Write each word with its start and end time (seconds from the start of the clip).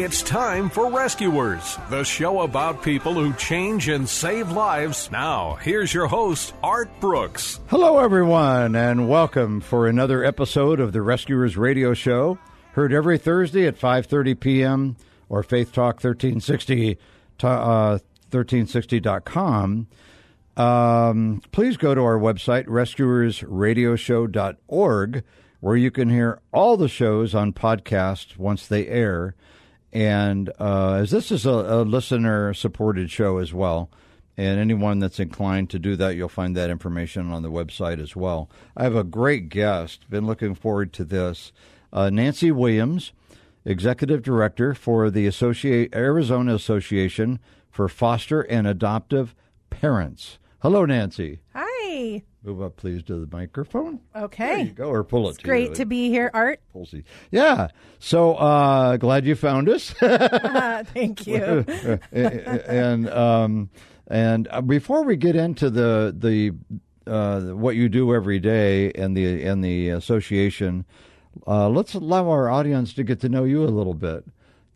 It's 0.00 0.22
time 0.22 0.70
for 0.70 0.92
Rescuers, 0.92 1.76
the 1.90 2.04
show 2.04 2.42
about 2.42 2.84
people 2.84 3.14
who 3.14 3.32
change 3.32 3.88
and 3.88 4.08
save 4.08 4.52
lives. 4.52 5.10
Now, 5.10 5.56
here's 5.56 5.92
your 5.92 6.06
host, 6.06 6.54
Art 6.62 6.88
Brooks. 7.00 7.58
Hello, 7.66 7.98
everyone, 7.98 8.76
and 8.76 9.08
welcome 9.08 9.60
for 9.60 9.88
another 9.88 10.22
episode 10.22 10.78
of 10.78 10.92
the 10.92 11.02
Rescuers 11.02 11.56
Radio 11.56 11.94
Show, 11.94 12.38
heard 12.74 12.92
every 12.92 13.18
Thursday 13.18 13.66
at 13.66 13.76
5:30 13.76 14.38
p.m. 14.38 14.96
or 15.28 15.42
Faith 15.42 15.72
Talk 15.72 15.96
1360, 15.96 16.96
uh, 17.42 17.98
1360.com. 18.30 19.88
Um, 20.56 21.42
please 21.50 21.76
go 21.76 21.96
to 21.96 22.02
our 22.02 22.20
website, 22.20 22.66
rescuersradioshow.org, 22.66 25.24
where 25.58 25.76
you 25.76 25.90
can 25.90 26.08
hear 26.08 26.38
all 26.52 26.76
the 26.76 26.88
shows 26.88 27.34
on 27.34 27.52
podcast 27.52 28.36
once 28.36 28.68
they 28.68 28.86
air. 28.86 29.34
And 29.92 30.50
uh, 30.58 30.94
as 30.94 31.10
this 31.10 31.30
is 31.30 31.46
a, 31.46 31.50
a 31.50 31.82
listener 31.82 32.52
supported 32.54 33.10
show 33.10 33.38
as 33.38 33.54
well, 33.54 33.90
and 34.36 34.60
anyone 34.60 35.00
that's 35.00 35.18
inclined 35.18 35.70
to 35.70 35.78
do 35.78 35.96
that, 35.96 36.14
you'll 36.14 36.28
find 36.28 36.56
that 36.56 36.70
information 36.70 37.32
on 37.32 37.42
the 37.42 37.50
website 37.50 38.00
as 38.00 38.14
well. 38.14 38.48
I 38.76 38.84
have 38.84 38.94
a 38.94 39.02
great 39.02 39.48
guest. 39.48 40.08
Been 40.08 40.26
looking 40.26 40.54
forward 40.54 40.92
to 40.94 41.04
this. 41.04 41.52
Uh, 41.92 42.10
Nancy 42.10 42.52
Williams, 42.52 43.12
Executive 43.64 44.22
Director 44.22 44.74
for 44.74 45.10
the 45.10 45.26
Arizona 45.94 46.54
Association 46.54 47.40
for 47.70 47.88
Foster 47.88 48.42
and 48.42 48.66
Adoptive 48.66 49.34
Parents. 49.70 50.38
Hello, 50.60 50.84
Nancy. 50.84 51.40
Hi. 51.54 52.22
Move 52.48 52.62
up, 52.62 52.76
please, 52.76 53.02
to 53.02 53.26
the 53.26 53.28
microphone. 53.30 54.00
Okay. 54.16 54.46
There 54.46 54.58
you 54.60 54.70
go, 54.70 54.88
or 54.88 55.04
pull 55.04 55.26
it. 55.26 55.32
It's 55.32 55.38
to 55.40 55.44
great 55.44 55.68
you. 55.68 55.74
to 55.74 55.84
be 55.84 56.08
here, 56.08 56.30
Art. 56.32 56.60
Pulsey. 56.74 57.04
Yeah. 57.30 57.68
So 57.98 58.36
uh, 58.36 58.96
glad 58.96 59.26
you 59.26 59.34
found 59.34 59.68
us. 59.68 59.94
Uh, 60.02 60.82
thank 60.94 61.26
you. 61.26 61.66
and 62.10 63.10
um, 63.10 63.68
and 64.06 64.48
uh, 64.50 64.62
before 64.62 65.04
we 65.04 65.16
get 65.16 65.36
into 65.36 65.68
the 65.68 66.14
the 66.16 66.54
uh, 67.06 67.54
what 67.54 67.76
you 67.76 67.90
do 67.90 68.14
every 68.14 68.38
day 68.38 68.92
and 68.92 69.14
the 69.14 69.44
and 69.44 69.62
the 69.62 69.90
association, 69.90 70.86
uh, 71.46 71.68
let's 71.68 71.92
allow 71.92 72.30
our 72.30 72.48
audience 72.48 72.94
to 72.94 73.04
get 73.04 73.20
to 73.20 73.28
know 73.28 73.44
you 73.44 73.62
a 73.62 73.66
little 73.68 73.92
bit. 73.92 74.24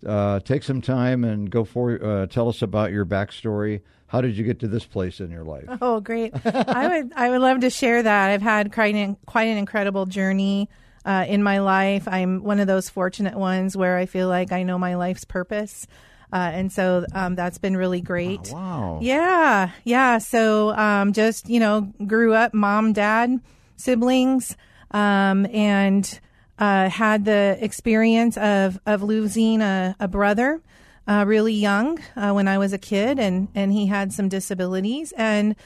Uh, 0.06 0.40
take 0.40 0.62
some 0.62 0.82
time 0.82 1.24
and 1.24 1.48
go 1.48 1.64
for 1.64 2.04
uh, 2.04 2.26
tell 2.26 2.50
us 2.50 2.60
about 2.60 2.92
your 2.92 3.06
backstory. 3.06 3.80
How 4.12 4.20
did 4.20 4.36
you 4.36 4.44
get 4.44 4.60
to 4.60 4.68
this 4.68 4.84
place 4.84 5.20
in 5.20 5.30
your 5.30 5.42
life? 5.42 5.64
Oh, 5.80 6.00
great! 6.00 6.34
I 6.44 6.86
would 6.86 7.14
I 7.16 7.30
would 7.30 7.40
love 7.40 7.60
to 7.60 7.70
share 7.70 8.02
that. 8.02 8.30
I've 8.30 8.42
had 8.42 8.70
quite 8.70 8.94
an, 8.94 9.16
quite 9.24 9.44
an 9.44 9.56
incredible 9.56 10.04
journey 10.04 10.68
uh, 11.06 11.24
in 11.26 11.42
my 11.42 11.60
life. 11.60 12.06
I'm 12.06 12.42
one 12.42 12.60
of 12.60 12.66
those 12.66 12.90
fortunate 12.90 13.38
ones 13.38 13.74
where 13.74 13.96
I 13.96 14.04
feel 14.04 14.28
like 14.28 14.52
I 14.52 14.64
know 14.64 14.78
my 14.78 14.96
life's 14.96 15.24
purpose. 15.24 15.86
Uh, 16.30 16.50
and 16.52 16.70
so 16.70 17.06
um, 17.14 17.36
that's 17.36 17.56
been 17.56 17.74
really 17.74 18.02
great. 18.02 18.50
Oh, 18.52 18.54
wow. 18.54 18.98
Yeah, 19.00 19.70
yeah. 19.82 20.18
So 20.18 20.76
um, 20.76 21.14
just 21.14 21.48
you 21.48 21.58
know, 21.58 21.90
grew 22.06 22.34
up, 22.34 22.52
mom, 22.52 22.92
dad, 22.92 23.40
siblings, 23.78 24.58
um, 24.90 25.46
and 25.46 26.20
uh, 26.58 26.90
had 26.90 27.24
the 27.24 27.56
experience 27.62 28.36
of 28.36 28.78
of 28.84 29.02
losing 29.02 29.62
a, 29.62 29.96
a 29.98 30.06
brother 30.06 30.60
uh, 31.06 31.24
really 31.26 31.54
young 31.54 31.98
uh, 32.16 32.32
when 32.32 32.48
I 32.48 32.58
was 32.58 32.72
a 32.72 32.78
kid, 32.78 33.18
and 33.18 33.48
and 33.54 33.72
he 33.72 33.86
had 33.86 34.12
some 34.12 34.28
disabilities, 34.28 35.12
and 35.16 35.56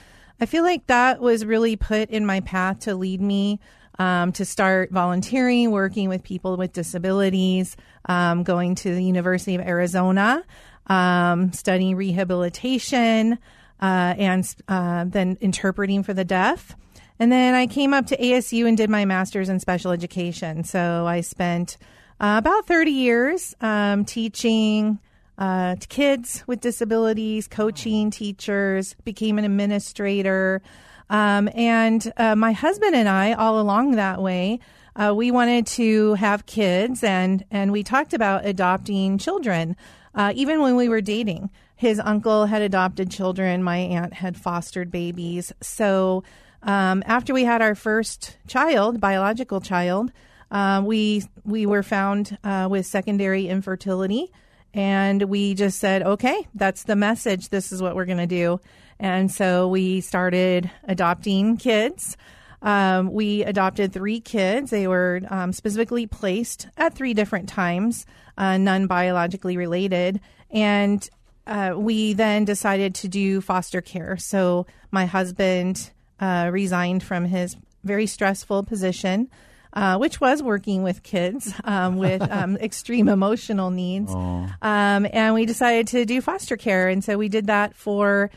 I 0.41 0.47
feel 0.47 0.63
like 0.63 0.87
that 0.87 1.21
was 1.21 1.45
really 1.45 1.77
put 1.77 2.11
in 2.11 2.27
my 2.27 2.41
path 2.41 2.81
to 2.81 2.95
lead 2.95 3.21
me 3.21 3.61
um, 3.99 4.33
to 4.33 4.45
start 4.45 4.91
volunteering, 4.91 5.71
working 5.71 6.09
with 6.09 6.23
people 6.23 6.57
with 6.57 6.73
disabilities, 6.73 7.77
um, 8.07 8.43
going 8.43 8.75
to 8.77 8.95
the 8.95 9.03
University 9.03 9.55
of 9.55 9.63
Arizona, 9.63 10.45
um, 10.87 11.53
studying 11.53 11.97
rehabilitation, 11.97 13.39
uh, 13.81 14.15
and 14.19 14.55
uh, 14.69 15.05
then 15.07 15.39
interpreting 15.41 16.03
for 16.03 16.15
the 16.15 16.25
deaf. 16.25 16.77
And 17.19 17.33
then 17.33 17.55
I 17.55 17.67
came 17.67 17.95
up 17.95 18.07
to 18.09 18.17
ASU 18.17 18.69
and 18.69 18.77
did 18.77 18.91
my 18.91 19.07
master's 19.07 19.49
in 19.49 19.59
special 19.59 19.91
education. 19.91 20.65
So 20.65 21.07
I 21.07 21.23
spent 21.23 21.79
uh, 22.21 22.37
about 22.39 22.67
30 22.67 22.91
years 22.91 23.55
um, 23.61 24.05
teaching 24.05 24.99
uh, 25.39 25.77
to 25.77 25.89
kids 25.89 26.43
with 26.47 26.61
disabilities, 26.61 27.49
coaching 27.49 28.11
teachers, 28.11 28.95
became 29.05 29.39
an 29.39 29.45
administrator. 29.45 30.63
Um, 31.11 31.49
and 31.55 32.13
uh, 32.17 32.35
my 32.35 32.53
husband 32.53 32.95
and 32.95 33.09
I, 33.09 33.33
all 33.33 33.61
along 33.61 33.93
that 33.93 34.21
way, 34.21 34.61
uh, 34.97 35.13
we 35.15 35.31
wanted 35.31 35.67
to 35.67 36.15
have 36.15 36.47
kids, 36.47 37.05
and 37.05 37.45
and 37.51 37.71
we 37.71 37.83
talked 37.83 38.15
about 38.15 38.47
adopting 38.47 39.19
children, 39.19 39.77
uh, 40.15 40.33
even 40.35 40.63
when 40.63 40.75
we 40.75 40.89
were 40.89 41.03
dating. 41.03 41.51
His 41.77 42.01
uncle 42.01 42.47
had 42.47 42.63
adopted 42.63 43.11
children. 43.11 43.63
My 43.63 43.77
aunt 43.77 44.15
had 44.15 44.39
fostered 44.39 44.91
babies. 44.91 45.53
So 45.61 46.25
um, 46.63 47.03
after 47.07 47.35
we 47.35 47.45
had 47.45 47.61
our 47.61 47.75
first 47.75 48.39
child, 48.49 48.99
biological 48.99 49.61
child, 49.61 50.11
uh, 50.51 50.83
we 50.83 51.25
we 51.45 51.67
were 51.67 51.83
found 51.83 52.39
uh, 52.43 52.67
with 52.71 52.87
secondary 52.87 53.49
infertility. 53.49 54.33
And 54.77 55.23
we 55.23 55.55
just 55.55 55.81
said, 55.81 56.03
okay, 56.03 56.47
that's 56.55 56.83
the 56.83 56.97
message. 56.97 57.49
This 57.49 57.73
is 57.73 57.81
what 57.81 57.97
we're 57.97 58.05
going 58.05 58.19
to 58.19 58.27
do. 58.27 58.61
And 59.01 59.33
so 59.33 59.69
we 59.69 60.03
started 60.03 60.71
adopting 60.85 61.57
kids. 61.57 62.19
Um, 62.61 63.11
we 63.11 63.43
adopted 63.43 63.95
three 63.95 64.21
kids. 64.21 64.71
They 64.71 64.87
were 64.87 65.23
um, 65.31 65.55
specifically 65.55 66.07
placed 66.07 66.69
at 66.77 66.95
three 66.95 67.15
different 67.15 67.49
times, 67.49 68.05
uh, 68.37 68.59
none 68.59 68.87
biologically 68.87 69.57
related. 69.57 70.21
And 70.51 71.09
uh, 71.47 71.73
we 71.75 72.13
then 72.13 72.45
decided 72.45 72.95
to 72.97 73.09
do 73.09 73.41
foster 73.41 73.81
care. 73.81 74.19
So 74.19 74.67
my 74.91 75.07
husband 75.07 75.91
uh, 76.21 76.51
resigned 76.53 77.03
from 77.03 77.25
his 77.25 77.57
very 77.83 78.07
stressful 78.07 78.65
position 78.65 79.31
uh, 79.77 79.99
which 79.99 80.21
was 80.23 80.43
working 80.43 80.83
with 80.83 81.03
kids 81.03 81.53
um, 81.65 81.99
with 81.99 82.23
um, 82.23 82.57
extreme 82.61 83.09
emotional 83.09 83.71
needs. 83.71 84.13
Um, 84.13 85.07
and 85.13 85.35
we 85.35 85.45
decided 85.45 85.87
to 85.89 86.05
do 86.07 86.21
foster 86.21 86.57
care. 86.57 86.89
And 86.89 87.05
so 87.05 87.19
we 87.19 87.29
did 87.29 87.47
that 87.49 87.77
for 87.77 88.31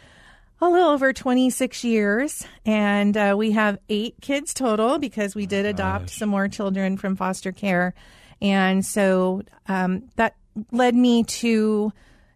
a 0.62 0.70
little 0.70 0.90
over 0.90 1.14
26 1.14 1.86
years. 1.86 2.46
And 2.66 3.16
uh, 3.16 3.36
we 3.38 3.52
have 3.52 3.80
eight 3.88 4.16
kids 4.22 4.54
total 4.54 5.00
because 5.00 5.34
we 5.34 5.46
did 5.46 5.66
adopt 5.66 6.10
some 6.10 6.28
more 6.28 6.50
children 6.50 6.98
from 6.98 7.16
foster 7.16 7.54
care. 7.54 7.94
And 8.42 8.86
so 8.86 9.44
um, 9.68 10.10
that 10.18 10.36
led 10.74 10.94
me 10.94 11.24
to, 11.24 11.94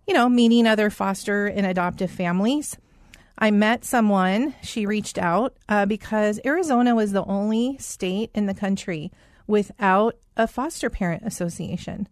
you 0.07 0.13
know, 0.13 0.30
meeting 0.30 0.66
other 0.66 0.89
foster 0.89 1.48
and 1.48 1.66
adoptive 1.66 2.10
families. 2.10 2.77
I 3.44 3.51
met 3.51 3.84
someone, 3.84 4.56
she 4.63 4.86
reached 4.86 5.18
out 5.18 5.57
uh, 5.68 5.86
because 5.86 6.40
Arizona 6.45 6.95
was 6.95 7.12
the 7.12 7.25
only 7.25 7.78
state 7.78 8.31
in 8.34 8.45
the 8.45 8.54
country 8.54 9.12
without 9.48 10.16
a 10.38 10.48
foster 10.48 10.90
parent 10.90 11.24
association. 11.25 12.07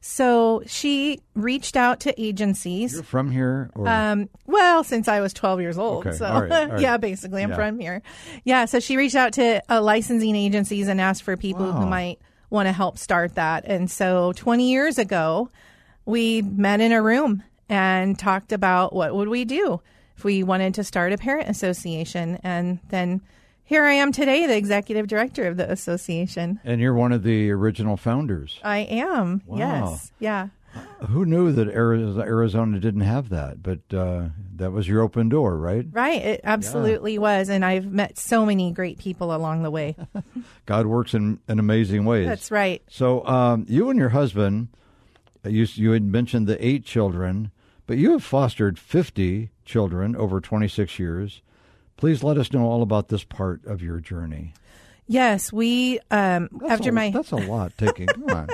So 0.00 0.62
she 0.66 1.20
reached 1.34 1.76
out 1.76 2.00
to 2.00 2.18
agencies. 2.18 2.94
You're 2.94 3.02
from 3.02 3.30
here? 3.30 3.68
Or? 3.74 3.86
Um, 3.86 4.30
well, 4.46 4.82
since 4.82 5.06
I 5.06 5.20
was 5.20 5.34
12 5.34 5.60
years 5.60 5.76
old. 5.76 6.06
Okay. 6.06 6.16
So, 6.16 6.24
All 6.24 6.40
right. 6.40 6.50
All 6.52 6.66
right. 6.72 6.80
yeah, 6.80 6.96
basically, 6.96 7.42
I'm 7.42 7.50
Yeah. 7.50 7.56
from 7.56 7.78
here. 7.78 8.00
Yeah, 8.44 8.64
so 8.64 8.80
she 8.80 8.96
reached 8.96 9.16
out 9.16 9.34
to 9.34 9.62
uh, 9.68 9.82
licensing 9.82 10.34
agencies 10.34 10.88
and 10.88 10.98
asked 10.98 11.22
for 11.24 11.36
people 11.36 11.66
Wow. 11.66 11.72
who 11.80 11.86
might 11.86 12.18
want 12.48 12.68
to 12.68 12.72
help 12.72 12.96
start 12.96 13.34
that. 13.34 13.64
And 13.66 13.90
so 13.90 14.32
20 14.36 14.70
years 14.70 14.96
ago, 14.96 15.50
we 16.06 16.40
met 16.40 16.80
in 16.80 16.92
a 16.92 17.02
room 17.02 17.42
and 17.68 18.18
talked 18.18 18.52
about 18.52 18.94
what 18.94 19.14
would 19.14 19.28
we 19.28 19.44
do 19.44 19.82
if 20.20 20.24
we 20.24 20.42
wanted 20.42 20.74
to 20.74 20.84
start 20.84 21.14
a 21.14 21.16
parent 21.16 21.48
association. 21.48 22.38
And 22.42 22.78
then 22.90 23.22
here 23.64 23.84
I 23.84 23.94
am 23.94 24.12
today, 24.12 24.46
the 24.46 24.54
executive 24.54 25.06
director 25.06 25.46
of 25.46 25.56
the 25.56 25.72
association. 25.72 26.60
And 26.62 26.78
you're 26.78 26.92
one 26.92 27.12
of 27.12 27.22
the 27.22 27.50
original 27.50 27.96
founders. 27.96 28.60
I 28.62 28.80
am. 28.80 29.40
Wow. 29.46 29.56
Yes. 29.56 30.12
Yeah. 30.18 30.48
Who 31.08 31.24
knew 31.24 31.52
that 31.52 31.68
Arizona 31.68 32.78
didn't 32.78 33.00
have 33.00 33.30
that? 33.30 33.62
But 33.62 33.78
uh, 33.96 34.28
that 34.56 34.72
was 34.72 34.86
your 34.86 35.00
open 35.00 35.30
door, 35.30 35.56
right? 35.56 35.86
Right. 35.90 36.20
It 36.20 36.42
absolutely 36.44 37.18
was. 37.18 37.48
And 37.48 37.64
I've 37.64 37.86
met 37.86 38.18
so 38.18 38.44
many 38.44 38.72
great 38.72 38.98
people 38.98 39.34
along 39.34 39.62
the 39.62 39.70
way. 39.70 39.96
God 40.66 40.84
works 40.84 41.14
in, 41.14 41.40
in 41.48 41.58
amazing 41.58 42.04
ways. 42.04 42.26
That's 42.26 42.50
right. 42.50 42.82
So 42.90 43.26
um, 43.26 43.64
you 43.70 43.88
and 43.88 43.98
your 43.98 44.10
husband, 44.10 44.68
you 45.46 45.66
you 45.72 45.92
had 45.92 46.02
mentioned 46.02 46.46
the 46.46 46.62
eight 46.64 46.84
children, 46.84 47.52
but 47.90 47.98
you 47.98 48.12
have 48.12 48.22
fostered 48.22 48.78
fifty 48.78 49.50
children 49.64 50.14
over 50.14 50.40
twenty 50.40 50.68
six 50.68 50.96
years. 51.00 51.42
Please 51.96 52.22
let 52.22 52.38
us 52.38 52.52
know 52.52 52.62
all 52.64 52.82
about 52.82 53.08
this 53.08 53.24
part 53.24 53.64
of 53.66 53.82
your 53.82 53.98
journey. 53.98 54.54
Yes, 55.08 55.52
we 55.52 55.98
um 56.12 56.48
after 56.68 56.90
a, 56.90 56.92
my 56.92 57.10
that's 57.10 57.32
a 57.32 57.36
lot 57.36 57.72
taking. 57.76 58.06
Come 58.06 58.30
on, 58.30 58.48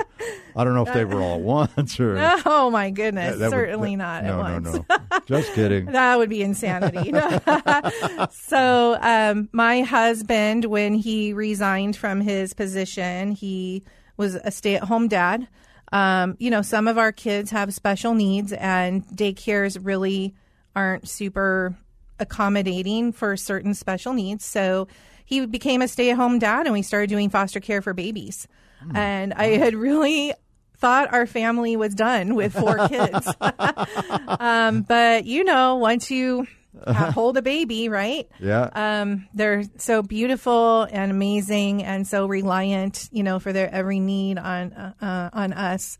I 0.55 0.63
don't 0.63 0.73
know 0.73 0.87
if 0.87 0.91
they 0.91 1.05
were 1.05 1.21
all 1.21 1.35
at 1.35 1.41
once 1.77 1.99
or 1.99 2.17
Oh 2.47 2.71
my 2.71 2.89
goodness, 2.89 3.33
That- 3.33 3.37
that 3.37 3.45
would- 3.45 3.51
certainly 3.51 3.95
that- 3.95 4.23
not 4.23 4.23
No, 4.23 4.41
at 4.41 4.53
once. 4.63 4.65
no, 4.73 4.85
no. 5.11 5.19
Just 5.27 5.53
kidding. 5.53 5.85
That 5.91 6.17
would 6.17 6.29
be 6.31 6.41
insanity. 6.41 7.13
so, 8.31 8.97
um, 8.99 9.49
my 9.51 9.81
husband, 9.81 10.65
when 10.65 10.95
he 10.95 11.31
resigned 11.31 11.95
from 11.95 12.21
his 12.21 12.55
position, 12.55 13.33
he 13.33 13.83
was 14.17 14.33
a 14.33 14.49
stay 14.49 14.73
at 14.73 14.85
home 14.85 15.07
dad. 15.07 15.47
Um, 15.91 16.35
you 16.39 16.49
know, 16.49 16.61
some 16.61 16.87
of 16.87 16.97
our 16.97 17.11
kids 17.11 17.51
have 17.51 17.73
special 17.73 18.13
needs, 18.13 18.53
and 18.53 19.05
daycares 19.07 19.77
really 19.81 20.35
aren't 20.75 21.07
super 21.07 21.77
accommodating 22.19 23.11
for 23.11 23.37
certain 23.37 23.73
special 23.73 24.13
needs. 24.13 24.43
So, 24.45 24.87
he 25.25 25.45
became 25.45 25.81
a 25.81 25.89
stay 25.89 26.09
at 26.11 26.15
home 26.15 26.39
dad, 26.39 26.67
and 26.67 26.73
we 26.73 26.81
started 26.81 27.09
doing 27.09 27.29
foster 27.29 27.59
care 27.59 27.81
for 27.81 27.93
babies. 27.93 28.47
And 28.93 29.33
I 29.33 29.57
had 29.57 29.75
really 29.75 30.33
thought 30.77 31.13
our 31.13 31.25
family 31.25 31.75
was 31.75 31.93
done 31.95 32.35
with 32.35 32.53
four 32.53 32.87
kids. 32.89 33.27
um, 34.39 34.83
but 34.83 35.25
you 35.25 35.43
know, 35.43 35.75
once 35.75 36.09
you 36.09 36.47
hold 37.13 37.37
a 37.37 37.41
baby, 37.41 37.89
right? 37.89 38.27
Yeah. 38.39 38.69
Um, 38.73 39.27
they're 39.33 39.63
so 39.77 40.01
beautiful 40.01 40.83
and 40.83 41.11
amazing, 41.11 41.83
and 41.83 42.07
so 42.07 42.25
reliant, 42.25 43.09
you 43.11 43.23
know, 43.23 43.39
for 43.39 43.53
their 43.53 43.73
every 43.73 43.99
need 43.99 44.37
on 44.37 44.73
uh, 44.73 44.93
uh, 45.01 45.29
on 45.33 45.53
us. 45.53 45.97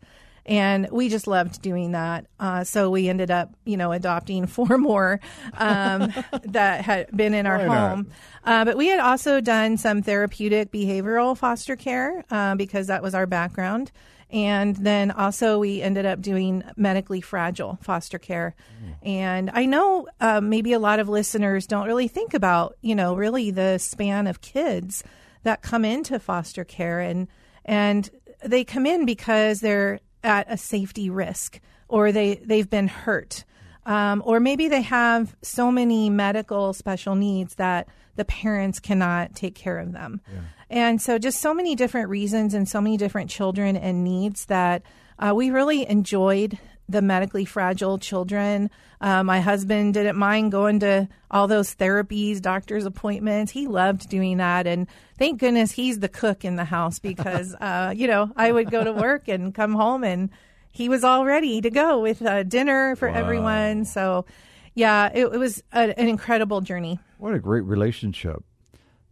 And 0.47 0.87
we 0.91 1.09
just 1.09 1.27
loved 1.27 1.61
doing 1.61 1.91
that. 1.91 2.25
Uh, 2.39 2.63
so 2.63 2.89
we 2.89 3.09
ended 3.09 3.29
up, 3.29 3.53
you 3.65 3.75
know, 3.75 3.91
adopting 3.91 4.47
four 4.47 4.77
more 4.77 5.19
um, 5.53 6.13
that 6.43 6.85
had 6.85 7.15
been 7.15 7.33
in 7.33 7.45
our 7.45 7.67
Why 7.67 7.89
home. 7.89 8.11
Uh, 8.45 8.63
but 8.63 8.77
we 8.77 8.87
had 8.87 8.99
also 8.99 9.41
done 9.41 9.77
some 9.77 10.01
therapeutic 10.01 10.71
behavioral 10.71 11.37
foster 11.37 11.75
care 11.75 12.23
uh, 12.31 12.55
because 12.55 12.87
that 12.87 13.03
was 13.03 13.13
our 13.13 13.25
background. 13.25 13.91
And 14.29 14.75
then 14.75 15.11
also, 15.11 15.57
we 15.59 15.81
ended 15.81 16.05
up 16.05 16.21
doing 16.21 16.63
medically 16.75 17.21
fragile 17.21 17.79
foster 17.81 18.19
care. 18.19 18.55
And 19.01 19.49
I 19.53 19.65
know 19.65 20.07
uh, 20.19 20.41
maybe 20.41 20.73
a 20.73 20.79
lot 20.79 20.99
of 20.99 21.07
listeners 21.07 21.65
don't 21.65 21.87
really 21.87 22.09
think 22.09 22.33
about, 22.33 22.75
you 22.81 22.93
know, 22.93 23.15
really 23.15 23.51
the 23.51 23.77
span 23.77 24.27
of 24.27 24.41
kids 24.41 25.03
that 25.43 25.61
come 25.61 25.85
into 25.85 26.19
foster 26.19 26.65
care. 26.65 26.99
And, 26.99 27.29
and 27.63 28.09
they 28.43 28.65
come 28.65 28.85
in 28.85 29.05
because 29.05 29.61
they're 29.61 30.01
at 30.23 30.51
a 30.51 30.57
safety 30.57 31.09
risk 31.09 31.61
or 31.87 32.11
they, 32.11 32.35
they've 32.35 32.69
been 32.69 32.89
hurt. 32.89 33.45
Um, 33.85 34.21
or 34.25 34.41
maybe 34.41 34.67
they 34.67 34.81
have 34.81 35.37
so 35.41 35.71
many 35.71 36.09
medical 36.09 36.73
special 36.73 37.15
needs 37.15 37.55
that 37.55 37.87
the 38.17 38.25
parents 38.25 38.81
cannot 38.81 39.35
take 39.35 39.55
care 39.55 39.77
of 39.79 39.93
them. 39.93 40.19
And 40.69 41.01
so, 41.01 41.17
just 41.17 41.39
so 41.39 41.53
many 41.53 41.75
different 41.75 42.09
reasons 42.09 42.53
and 42.53 42.67
so 42.67 42.81
many 42.81 42.97
different 42.97 43.29
children 43.29 43.77
and 43.77 44.03
needs 44.03 44.45
that 44.45 44.83
uh, 45.19 45.33
we 45.35 45.49
really 45.49 45.87
enjoyed 45.89 46.59
the 46.89 47.01
medically 47.01 47.45
fragile 47.45 47.97
children. 47.97 48.69
Uh, 49.01 49.23
my 49.23 49.39
husband 49.41 49.93
didn't 49.93 50.15
mind 50.15 50.51
going 50.51 50.79
to 50.79 51.07
all 51.29 51.47
those 51.47 51.75
therapies, 51.75 52.41
doctor's 52.41 52.85
appointments. 52.85 53.51
He 53.51 53.67
loved 53.67 54.09
doing 54.09 54.37
that. 54.37 54.67
And 54.67 54.87
thank 55.17 55.39
goodness 55.39 55.71
he's 55.71 55.99
the 55.99 56.09
cook 56.09 56.45
in 56.45 56.55
the 56.55 56.65
house 56.65 56.99
because, 56.99 57.53
uh, 57.61 57.93
you 57.95 58.07
know, 58.07 58.31
I 58.35 58.51
would 58.51 58.71
go 58.71 58.83
to 58.83 58.93
work 58.93 59.27
and 59.27 59.53
come 59.53 59.73
home 59.73 60.03
and 60.03 60.29
he 60.71 60.89
was 60.89 61.03
all 61.03 61.25
ready 61.25 61.59
to 61.61 61.69
go 61.69 61.99
with 61.99 62.21
uh, 62.21 62.43
dinner 62.43 62.95
for 62.95 63.09
everyone. 63.09 63.83
So, 63.83 64.25
yeah, 64.73 65.09
it, 65.13 65.25
it 65.25 65.37
was 65.37 65.63
a, 65.73 65.99
an 65.99 66.07
incredible 66.07 66.61
journey. 66.61 66.99
What 67.17 67.33
a 67.33 67.39
great 67.39 67.63
relationship 67.63 68.43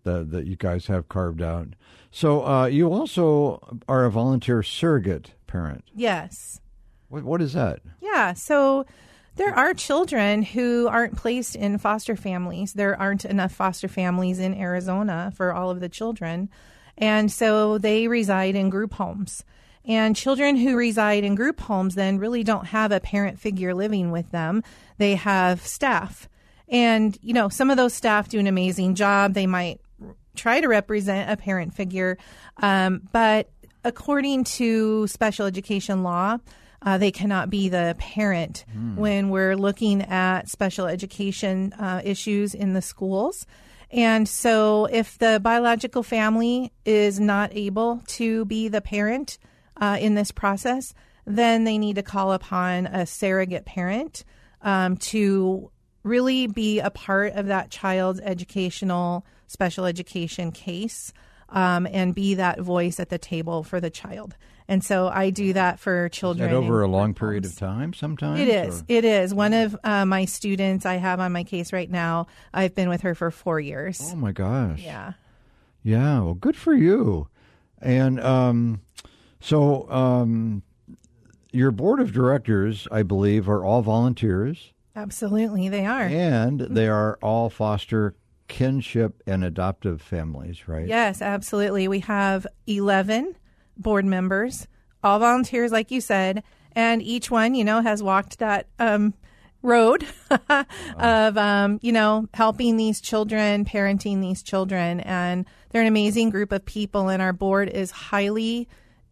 that 0.05 0.31
that 0.31 0.47
you 0.47 0.55
guys 0.55 0.87
have 0.87 1.09
carved 1.09 1.41
out. 1.41 1.67
So 2.11 2.45
uh, 2.45 2.65
you 2.67 2.91
also 2.91 3.77
are 3.87 4.05
a 4.05 4.11
volunteer 4.11 4.63
surrogate 4.63 5.33
parent. 5.45 5.83
Yes. 5.93 6.61
What 7.09 7.23
what 7.23 7.41
is 7.41 7.53
that? 7.53 7.81
Yeah. 8.01 8.33
So 8.33 8.85
there 9.35 9.53
are 9.53 9.73
children 9.73 10.43
who 10.43 10.87
aren't 10.87 11.17
placed 11.17 11.57
in 11.57 11.77
foster 11.77 12.15
families. 12.15 12.73
There 12.73 12.97
aren't 12.97 13.25
enough 13.25 13.51
foster 13.51 13.89
families 13.89 14.39
in 14.39 14.53
Arizona 14.53 15.33
for 15.35 15.53
all 15.53 15.69
of 15.69 15.81
the 15.81 15.89
children. 15.89 16.49
And 16.97 17.29
so 17.29 17.77
they 17.77 18.07
reside 18.07 18.55
in 18.55 18.69
group 18.69 18.93
homes. 18.93 19.43
And 19.83 20.15
children 20.15 20.55
who 20.55 20.77
reside 20.77 21.23
in 21.23 21.35
group 21.35 21.59
homes 21.59 21.95
then 21.95 22.17
really 22.17 22.43
don't 22.43 22.67
have 22.67 22.91
a 22.91 23.01
parent 23.01 23.39
figure 23.39 23.73
living 23.73 24.09
with 24.09 24.31
them. 24.31 24.63
They 24.97 25.15
have 25.15 25.65
staff. 25.67 26.29
And, 26.67 27.17
you 27.21 27.33
know, 27.33 27.49
some 27.49 27.69
of 27.69 27.77
those 27.77 27.93
staff 27.93 28.29
do 28.29 28.39
an 28.39 28.47
amazing 28.47 28.95
job. 28.95 29.33
They 29.33 29.45
might 29.45 29.81
try 30.35 30.61
to 30.61 30.67
represent 30.67 31.29
a 31.29 31.37
parent 31.37 31.73
figure. 31.73 32.17
Um, 32.57 33.01
but 33.11 33.49
according 33.83 34.43
to 34.43 35.07
special 35.07 35.45
education 35.45 36.03
law, 36.03 36.37
uh, 36.81 36.97
they 36.97 37.11
cannot 37.11 37.49
be 37.49 37.69
the 37.69 37.95
parent 37.97 38.65
when 38.95 39.29
we're 39.29 39.55
looking 39.55 40.03
at 40.03 40.47
special 40.49 40.85
education 40.85 41.73
uh, 41.73 42.01
issues 42.03 42.53
in 42.53 42.73
the 42.73 42.81
schools. 42.81 43.47
And 43.91 44.27
so, 44.27 44.85
if 44.85 45.17
the 45.17 45.39
biological 45.41 46.03
family 46.03 46.71
is 46.85 47.19
not 47.19 47.51
able 47.55 48.01
to 48.07 48.45
be 48.45 48.67
the 48.67 48.81
parent 48.81 49.37
uh, 49.77 49.97
in 49.99 50.15
this 50.15 50.31
process, 50.31 50.93
then 51.25 51.63
they 51.63 51.77
need 51.77 51.95
to 51.95 52.03
call 52.03 52.33
upon 52.33 52.87
a 52.87 53.05
surrogate 53.05 53.65
parent 53.65 54.23
um, 54.61 54.97
to 54.97 55.71
really 56.03 56.47
be 56.47 56.79
a 56.79 56.89
part 56.89 57.33
of 57.33 57.47
that 57.47 57.71
child's 57.71 58.19
educational 58.19 59.25
special 59.47 59.85
education 59.85 60.51
case 60.51 61.13
um, 61.49 61.87
and 61.91 62.15
be 62.15 62.35
that 62.35 62.59
voice 62.59 62.99
at 62.99 63.09
the 63.09 63.17
table 63.17 63.63
for 63.63 63.79
the 63.79 63.89
child. 63.89 64.35
And 64.67 64.83
so 64.83 65.07
I 65.07 65.29
do 65.29 65.53
that 65.53 65.79
for 65.79 66.09
children. 66.09 66.49
that 66.49 66.55
over 66.55 66.81
a 66.81 66.87
long 66.87 67.09
group 67.11 67.17
period 67.19 67.45
of 67.45 67.55
time? 67.55 67.93
Sometimes 67.93 68.39
It 68.39 68.47
is. 68.47 68.81
or- 68.81 68.85
It 68.87 69.05
is. 69.05 69.31
One 69.33 69.53
of 69.53 69.77
uh, 69.83 70.05
my 70.05 70.25
students 70.25 70.87
I 70.87 70.95
have 70.95 71.19
on 71.19 71.31
my 71.31 71.43
case 71.43 71.71
right 71.71 71.89
now, 71.89 72.25
I've 72.51 72.73
been 72.73 72.89
with 72.89 73.01
her 73.01 73.13
for 73.13 73.29
four 73.29 73.59
years. 73.59 74.01
Oh 74.11 74.15
my 74.15 74.31
gosh. 74.31 74.81
Yeah. 74.81 75.13
Yeah. 75.83 76.21
Well, 76.21 76.33
good 76.33 76.55
for 76.55 76.73
you. 76.73 77.27
And 77.79 78.19
um, 78.19 78.81
so 79.39 79.87
um, 79.91 80.63
your 81.51 81.69
board 81.69 81.99
of 81.99 82.11
directors, 82.11 82.87
I 82.91 83.03
believe, 83.03 83.47
are 83.47 83.63
all 83.63 83.83
volunteers, 83.83 84.71
Absolutely. 84.95 85.69
They 85.69 85.85
are. 85.85 86.03
and 86.03 86.61
they 86.61 86.87
are 86.87 87.19
all 87.21 87.49
foster 87.51 88.15
kinship 88.47 89.21
and 89.25 89.43
adoptive 89.43 90.01
families, 90.01 90.67
right? 90.67 90.87
Yes, 90.87 91.21
absolutely. 91.21 91.87
We 91.87 91.99
have 92.01 92.45
11 92.67 93.35
board 93.77 94.05
members, 94.05 94.67
all 95.03 95.19
volunteers, 95.19 95.71
like 95.71 95.91
you 95.91 96.01
said, 96.01 96.43
and 96.73 97.01
each 97.01 97.31
one, 97.31 97.55
you 97.55 97.63
know, 97.63 97.81
has 97.81 98.03
walked 98.03 98.39
that 98.39 98.67
um, 98.79 99.13
road 99.61 100.05
of, 100.99 101.37
um, 101.37 101.79
you 101.81 101.91
know, 101.91 102.27
helping 102.33 102.77
these 102.77 103.01
children, 103.01 103.65
parenting 103.65 104.21
these 104.21 104.43
children. 104.43 104.99
And 105.01 105.45
they're 105.69 105.81
an 105.81 105.87
amazing 105.87 106.29
group 106.29 106.51
of 106.51 106.65
people, 106.65 107.09
and 107.09 107.21
our 107.21 107.33
board 107.33 107.69
is 107.69 107.91
highly 107.91 108.67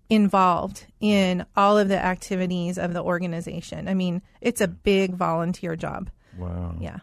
involved 0.09 0.85
in 0.99 1.45
all 1.55 1.77
of 1.77 1.87
the 1.87 1.97
activities 1.97 2.77
of 2.77 2.93
the 2.93 3.01
organization. 3.01 3.87
I 3.87 3.93
mean, 3.93 4.21
it's 4.41 4.61
a 4.61 4.67
big 4.67 5.15
volunteer 5.15 5.75
job. 5.75 6.09
Wow. 6.37 6.75
Yeah. 6.79 6.99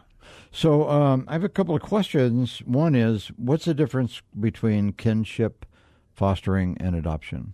So 0.51 0.89
um, 0.89 1.25
I 1.27 1.33
have 1.33 1.43
a 1.43 1.49
couple 1.49 1.75
of 1.75 1.81
questions. 1.81 2.59
One 2.65 2.95
is, 2.95 3.27
what's 3.37 3.65
the 3.65 3.73
difference 3.73 4.21
between 4.39 4.93
kinship, 4.93 5.65
fostering, 6.13 6.77
and 6.79 6.95
adoption? 6.95 7.53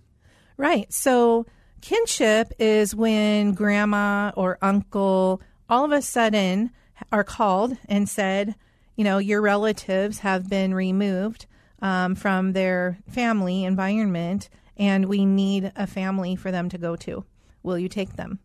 Right. 0.58 0.92
So 0.92 1.46
kinship 1.82 2.52
is 2.60 2.96
when 2.96 3.54
grandma 3.54 4.32
or 4.36 4.58
uncle 4.62 5.42
all 5.70 5.86
of 5.86 5.92
a 5.92 6.02
sudden 6.02 6.72
are 7.12 7.24
called 7.24 7.78
and 7.88 8.10
said, 8.10 8.56
you 8.96 9.04
know, 9.04 9.20
your 9.20 9.42
relatives 9.42 10.20
have 10.20 10.50
been 10.50 10.74
removed 10.74 11.46
um, 11.82 12.16
from 12.16 12.54
their 12.54 12.98
family 13.08 13.64
environment 13.64 14.50
and 14.78 15.06
we 15.06 15.26
need 15.26 15.72
a 15.76 15.86
family 15.86 16.36
for 16.36 16.52
them 16.52 16.70
to 16.70 16.78
go 16.78 16.96
to. 16.96 17.24
Will 17.62 17.78
you 17.78 17.90
take 17.90 18.16
them? 18.16 18.40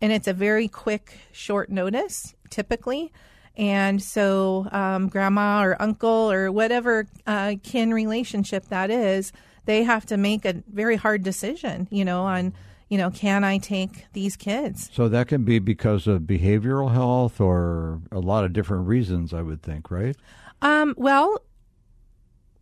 and 0.00 0.12
it's 0.12 0.28
a 0.28 0.32
very 0.32 0.68
quick, 0.68 1.18
short 1.32 1.70
notice 1.70 2.34
typically. 2.48 3.12
And 3.60 4.02
so, 4.02 4.66
um, 4.72 5.08
grandma 5.08 5.62
or 5.62 5.76
uncle 5.82 6.32
or 6.32 6.50
whatever 6.50 7.06
uh, 7.26 7.56
kin 7.62 7.92
relationship 7.92 8.64
that 8.68 8.90
is, 8.90 9.32
they 9.66 9.82
have 9.82 10.06
to 10.06 10.16
make 10.16 10.46
a 10.46 10.62
very 10.72 10.96
hard 10.96 11.22
decision, 11.22 11.86
you 11.90 12.02
know, 12.02 12.22
on, 12.22 12.54
you 12.88 12.96
know, 12.96 13.10
can 13.10 13.44
I 13.44 13.58
take 13.58 14.06
these 14.14 14.34
kids? 14.34 14.88
So 14.94 15.10
that 15.10 15.28
can 15.28 15.44
be 15.44 15.58
because 15.58 16.06
of 16.06 16.22
behavioral 16.22 16.90
health 16.90 17.38
or 17.38 18.00
a 18.10 18.18
lot 18.18 18.44
of 18.44 18.54
different 18.54 18.88
reasons, 18.88 19.34
I 19.34 19.42
would 19.42 19.62
think, 19.62 19.90
right? 19.90 20.16
Um, 20.62 20.94
well, 20.96 21.42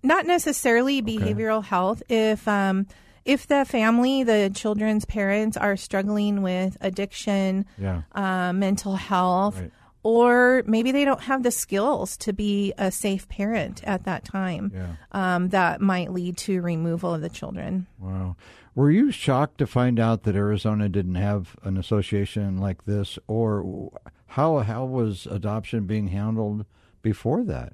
not 0.03 0.27
necessarily 0.27 1.01
behavioral 1.01 1.63
health. 1.63 2.03
If 2.09 2.49
um, 2.49 2.89
if 3.25 3.47
the 3.47 3.65
family, 3.65 4.25
the 4.25 4.51
children's 4.53 5.05
parents, 5.05 5.57
are 5.57 5.77
struggling 5.77 6.43
with 6.43 6.77
addiction, 6.81 7.67
Yeah. 7.79 8.03
uh, 8.13 8.53
mental 8.53 8.97
health, 8.97 9.61
Right. 9.61 9.71
Or 10.03 10.63
maybe 10.67 10.93
they 10.93 11.05
don't 11.05 11.23
have 11.23 11.43
the 11.43 11.51
skills 11.51 12.17
to 12.19 12.33
be 12.33 12.73
a 12.79 12.91
safe 12.91 13.29
parent 13.29 13.83
at 13.85 14.05
that 14.05 14.25
time, 14.25 14.73
Yeah. 14.75 14.93
um, 15.13 15.49
that 15.49 15.81
might 15.81 16.13
lead 16.13 16.37
to 16.39 16.61
removal 16.63 17.15
of 17.15 17.21
the 17.21 17.29
children. 17.29 17.87
Wow. 17.99 18.37
Were 18.75 18.91
you 18.91 19.11
shocked 19.11 19.59
to 19.59 19.67
find 19.67 19.99
out 19.99 20.23
that 20.23 20.37
Arizona 20.37 20.89
didn't 20.89 21.17
have 21.17 21.57
an 21.65 21.77
association 21.77 22.59
like 22.59 22.85
this, 22.85 23.19
or 23.27 23.91
how 24.29 24.59
how 24.59 24.85
was 24.85 25.27
adoption 25.31 25.85
being 25.87 26.09
handled 26.09 26.65
before 27.03 27.43
that? 27.45 27.73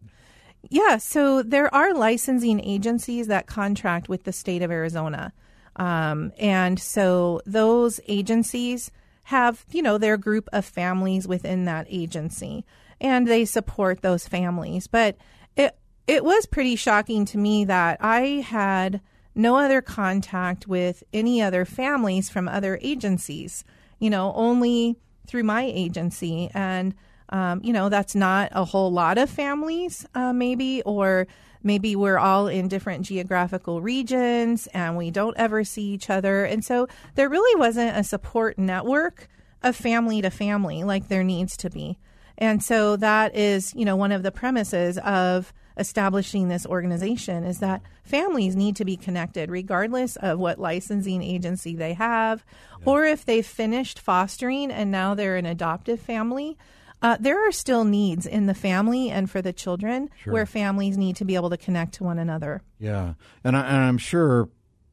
Yeah, 0.70 0.96
so 0.96 1.42
there 1.42 1.72
are 1.74 1.92
licensing 1.92 2.58
agencies 2.64 3.26
that 3.26 3.46
contract 3.46 4.08
with 4.08 4.24
the 4.24 4.32
state 4.32 4.62
of 4.62 4.70
Arizona. 4.70 5.34
Um, 5.76 6.32
and 6.38 6.78
so 6.80 7.42
those 7.44 8.00
agencies 8.08 8.90
have, 9.24 9.64
you 9.70 9.82
know, 9.82 9.98
their 9.98 10.16
group 10.16 10.48
of 10.52 10.64
families 10.64 11.26
within 11.26 11.64
that 11.64 11.86
agency 11.88 12.64
and 13.00 13.26
they 13.26 13.44
support 13.44 14.02
those 14.02 14.28
families. 14.28 14.86
But 14.86 15.16
it, 15.56 15.76
it 16.06 16.24
was 16.24 16.46
pretty 16.46 16.76
shocking 16.76 17.24
to 17.26 17.38
me 17.38 17.64
that 17.64 17.98
I 18.00 18.44
had 18.46 19.00
no 19.34 19.56
other 19.56 19.80
contact 19.80 20.66
with 20.66 21.02
any 21.12 21.42
other 21.42 21.64
families 21.64 22.30
from 22.30 22.48
other 22.48 22.78
agencies, 22.82 23.64
you 23.98 24.10
know, 24.10 24.32
only 24.36 24.96
through 25.26 25.42
my 25.42 25.62
agency. 25.62 26.50
And, 26.54 26.94
um, 27.30 27.60
you 27.64 27.72
know, 27.72 27.88
that's 27.88 28.14
not 28.14 28.50
a 28.52 28.64
whole 28.64 28.92
lot 28.92 29.18
of 29.18 29.28
families, 29.28 30.06
uh, 30.14 30.32
maybe, 30.32 30.82
or 30.82 31.26
maybe 31.64 31.96
we're 31.96 32.18
all 32.18 32.46
in 32.46 32.68
different 32.68 33.04
geographical 33.04 33.80
regions 33.80 34.68
and 34.68 34.96
we 34.96 35.10
don't 35.10 35.36
ever 35.36 35.64
see 35.64 35.90
each 35.90 36.10
other. 36.10 36.44
And 36.44 36.64
so 36.64 36.86
there 37.14 37.28
really 37.28 37.58
wasn't 37.58 37.96
a 37.96 38.04
support 38.04 38.58
network 38.58 39.28
of 39.62 39.74
family 39.74 40.22
to 40.22 40.30
family 40.30 40.84
like 40.84 41.08
there 41.08 41.24
needs 41.24 41.56
to 41.56 41.70
be. 41.70 41.98
And 42.36 42.62
so 42.62 42.96
that 42.96 43.34
is, 43.34 43.72
you 43.74 43.84
know, 43.84 43.96
one 43.96 44.12
of 44.12 44.22
the 44.22 44.32
premises 44.32 44.98
of 44.98 45.52
establishing 45.76 46.48
this 46.48 46.66
organization 46.66 47.42
is 47.44 47.58
that 47.58 47.82
families 48.04 48.54
need 48.54 48.76
to 48.76 48.84
be 48.84 48.96
connected 48.96 49.50
regardless 49.50 50.16
of 50.16 50.38
what 50.38 50.58
licensing 50.58 51.22
agency 51.22 51.74
they 51.74 51.94
have 51.94 52.44
or 52.84 53.04
if 53.04 53.24
they've 53.24 53.46
finished 53.46 53.98
fostering 53.98 54.70
and 54.70 54.90
now 54.90 55.14
they're 55.14 55.36
an 55.36 55.46
adoptive 55.46 55.98
family. 55.98 56.56
Uh, 57.04 57.18
there 57.20 57.46
are 57.46 57.52
still 57.52 57.84
needs 57.84 58.24
in 58.24 58.46
the 58.46 58.54
family 58.54 59.10
and 59.10 59.30
for 59.30 59.42
the 59.42 59.52
children 59.52 60.08
where 60.24 60.46
families 60.46 60.96
need 60.96 61.14
to 61.16 61.24
be 61.26 61.34
able 61.34 61.50
to 61.50 61.58
connect 61.58 61.92
to 61.92 62.02
one 62.02 62.18
another. 62.18 62.62
Yeah, 62.78 63.12
and, 63.44 63.54
I, 63.54 63.60
and 63.60 63.76
I'm 63.76 63.98
sure 63.98 64.48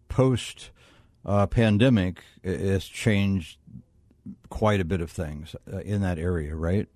post 0.10 0.72
uh, 1.26 1.48
pandemic 1.48 2.22
has 2.44 2.84
changed 2.84 3.58
quite 4.50 4.82
a 4.82 4.86
bit 4.86 5.00
of 5.00 5.10
things 5.10 5.56
uh, 5.72 5.78
in 5.78 6.02
that 6.02 6.20
area, 6.20 6.54
right? 6.54 6.90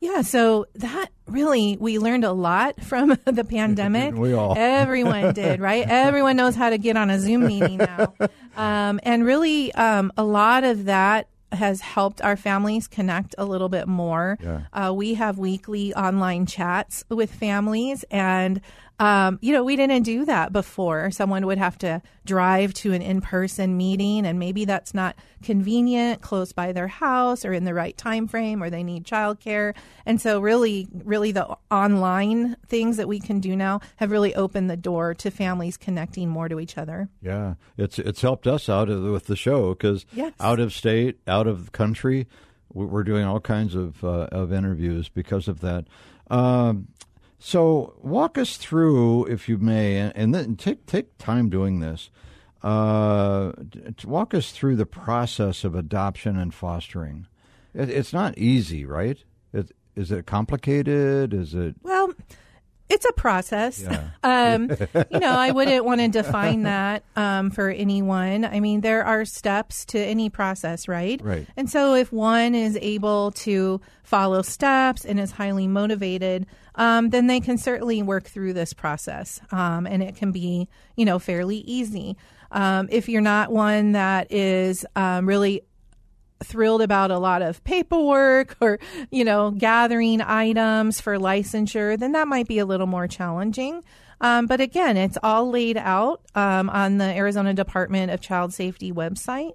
Yeah, 0.00 0.22
so 0.22 0.64
that 0.76 1.10
really 1.26 1.76
we 1.78 1.98
learned 1.98 2.24
a 2.24 2.32
lot 2.32 2.82
from 2.84 3.18
the 3.26 3.44
pandemic. 3.48 4.14
We 4.14 4.32
all. 4.32 4.54
everyone 4.56 5.34
did, 5.34 5.60
right? 5.60 5.86
Everyone 5.86 6.36
knows 6.36 6.56
how 6.56 6.70
to 6.70 6.78
get 6.78 6.96
on 6.96 7.10
a 7.10 7.20
Zoom 7.20 7.46
meeting 7.46 7.76
now, 7.76 8.14
um, 8.56 9.00
and 9.02 9.22
really 9.22 9.72
um, 9.74 10.12
a 10.16 10.24
lot 10.24 10.64
of 10.64 10.86
that 10.86 11.28
has 11.52 11.80
helped 11.80 12.22
our 12.22 12.36
families 12.36 12.88
connect 12.88 13.34
a 13.38 13.44
little 13.44 13.68
bit 13.68 13.86
more. 13.86 14.38
Yeah. 14.42 14.62
Uh, 14.72 14.92
we 14.94 15.14
have 15.14 15.38
weekly 15.38 15.94
online 15.94 16.46
chats 16.46 17.04
with 17.08 17.32
families, 17.32 18.04
and 18.10 18.60
um, 19.02 19.38
you 19.42 19.52
know 19.52 19.64
we 19.64 19.74
didn't 19.76 20.04
do 20.04 20.24
that 20.26 20.52
before. 20.52 21.10
Someone 21.10 21.44
would 21.46 21.58
have 21.58 21.76
to 21.78 22.00
drive 22.24 22.72
to 22.74 22.92
an 22.92 23.02
in-person 23.02 23.76
meeting, 23.76 24.24
and 24.26 24.38
maybe 24.38 24.64
that's 24.64 24.94
not 24.94 25.16
convenient 25.42 26.22
close 26.22 26.52
by 26.52 26.72
their 26.72 26.86
house 26.86 27.44
or 27.44 27.52
in 27.52 27.64
the 27.64 27.74
right 27.74 27.96
time 27.96 28.28
frame, 28.28 28.62
or 28.62 28.70
they 28.70 28.82
need 28.84 29.04
childcare. 29.04 29.74
And 30.06 30.20
so, 30.20 30.38
really, 30.40 30.86
really, 31.04 31.32
the 31.32 31.56
online 31.70 32.56
things 32.68 32.96
that 32.96 33.08
we 33.08 33.18
can 33.18 33.40
do 33.40 33.56
now 33.56 33.80
have 33.96 34.10
really 34.12 34.34
opened 34.34 34.70
the 34.70 34.76
door 34.76 35.14
to 35.14 35.30
families 35.30 35.76
connecting 35.76 36.28
more 36.28 36.48
to 36.48 36.60
each 36.60 36.78
other. 36.78 37.08
Yeah, 37.20 37.54
it's 37.76 37.98
it's 37.98 38.22
helped 38.22 38.46
us 38.46 38.68
out 38.68 38.88
of, 38.88 39.02
with 39.02 39.26
the 39.26 39.36
show 39.36 39.70
because 39.74 40.06
Yes. 40.14 40.32
out 40.38 40.60
of 40.60 40.72
state, 40.72 41.18
out 41.26 41.46
of 41.48 41.64
the 41.66 41.70
country, 41.72 42.28
we- 42.72 42.86
we're 42.86 43.02
doing 43.02 43.24
all 43.24 43.40
kinds 43.40 43.74
of 43.74 44.04
uh, 44.04 44.28
of 44.30 44.52
interviews 44.52 45.08
because 45.08 45.48
of 45.48 45.60
that. 45.60 45.86
Um, 46.30 46.86
so 47.44 47.94
walk 48.00 48.38
us 48.38 48.56
through, 48.56 49.24
if 49.24 49.48
you 49.48 49.58
may, 49.58 49.96
and, 49.96 50.32
then 50.32 50.54
take 50.54 50.86
take 50.86 51.18
time 51.18 51.50
doing 51.50 51.80
this. 51.80 52.08
Uh, 52.62 53.50
walk 54.04 54.32
us 54.32 54.52
through 54.52 54.76
the 54.76 54.86
process 54.86 55.64
of 55.64 55.74
adoption 55.74 56.38
and 56.38 56.54
fostering. 56.54 57.26
It, 57.74 57.90
it's 57.90 58.12
not 58.12 58.38
easy, 58.38 58.84
right? 58.84 59.18
It, 59.52 59.72
is 59.96 60.12
it 60.12 60.24
complicated? 60.24 61.34
Is 61.34 61.52
it? 61.52 61.74
Well, 61.82 62.12
it's 62.92 63.06
a 63.06 63.12
process. 63.12 63.80
Yeah. 63.80 64.10
um, 64.22 64.70
you 65.10 65.18
know, 65.18 65.30
I 65.32 65.50
wouldn't 65.50 65.84
want 65.84 66.00
to 66.02 66.08
define 66.08 66.62
that 66.62 67.02
um, 67.16 67.50
for 67.50 67.70
anyone. 67.70 68.44
I 68.44 68.60
mean, 68.60 68.82
there 68.82 69.04
are 69.04 69.24
steps 69.24 69.86
to 69.86 69.98
any 69.98 70.28
process, 70.28 70.86
right? 70.86 71.20
Right. 71.22 71.46
And 71.56 71.70
so, 71.70 71.94
if 71.94 72.12
one 72.12 72.54
is 72.54 72.78
able 72.80 73.32
to 73.32 73.80
follow 74.04 74.42
steps 74.42 75.04
and 75.04 75.18
is 75.18 75.32
highly 75.32 75.66
motivated, 75.66 76.46
um, 76.74 77.10
then 77.10 77.26
they 77.26 77.40
can 77.40 77.56
certainly 77.56 78.02
work 78.02 78.24
through 78.24 78.52
this 78.52 78.72
process, 78.74 79.40
um, 79.50 79.86
and 79.86 80.02
it 80.02 80.16
can 80.16 80.30
be, 80.32 80.68
you 80.96 81.04
know, 81.04 81.18
fairly 81.18 81.58
easy. 81.58 82.16
Um, 82.50 82.88
if 82.90 83.08
you're 83.08 83.22
not 83.22 83.50
one 83.50 83.92
that 83.92 84.30
is 84.30 84.84
um, 84.94 85.26
really 85.26 85.62
thrilled 86.42 86.82
about 86.82 87.10
a 87.10 87.18
lot 87.18 87.42
of 87.42 87.62
paperwork 87.64 88.56
or 88.60 88.78
you 89.10 89.24
know 89.24 89.50
gathering 89.50 90.20
items 90.20 91.00
for 91.00 91.18
licensure 91.18 91.98
then 91.98 92.12
that 92.12 92.28
might 92.28 92.48
be 92.48 92.58
a 92.58 92.66
little 92.66 92.86
more 92.86 93.06
challenging. 93.08 93.82
Um, 94.20 94.46
but 94.46 94.60
again 94.60 94.96
it's 94.96 95.18
all 95.22 95.50
laid 95.50 95.76
out 95.76 96.22
um, 96.34 96.70
on 96.70 96.98
the 96.98 97.04
arizona 97.04 97.54
department 97.54 98.12
of 98.12 98.20
child 98.20 98.54
safety 98.54 98.92
website. 98.92 99.52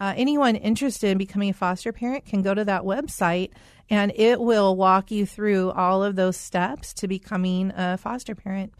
Uh, 0.00 0.14
anyone 0.16 0.56
interested 0.56 1.10
in 1.10 1.18
becoming 1.18 1.50
a 1.50 1.54
foster 1.54 1.92
parent 1.92 2.24
can 2.24 2.42
go 2.42 2.54
to 2.54 2.64
that 2.64 2.82
website 2.82 3.50
and 3.90 4.12
it 4.14 4.40
will 4.40 4.76
walk 4.76 5.10
you 5.10 5.24
through 5.24 5.70
all 5.70 6.02
of 6.02 6.16
those 6.16 6.36
steps 6.36 6.92
to 6.94 7.08
becoming 7.08 7.72
a 7.76 7.96
foster 7.96 8.34
parent. 8.34 8.72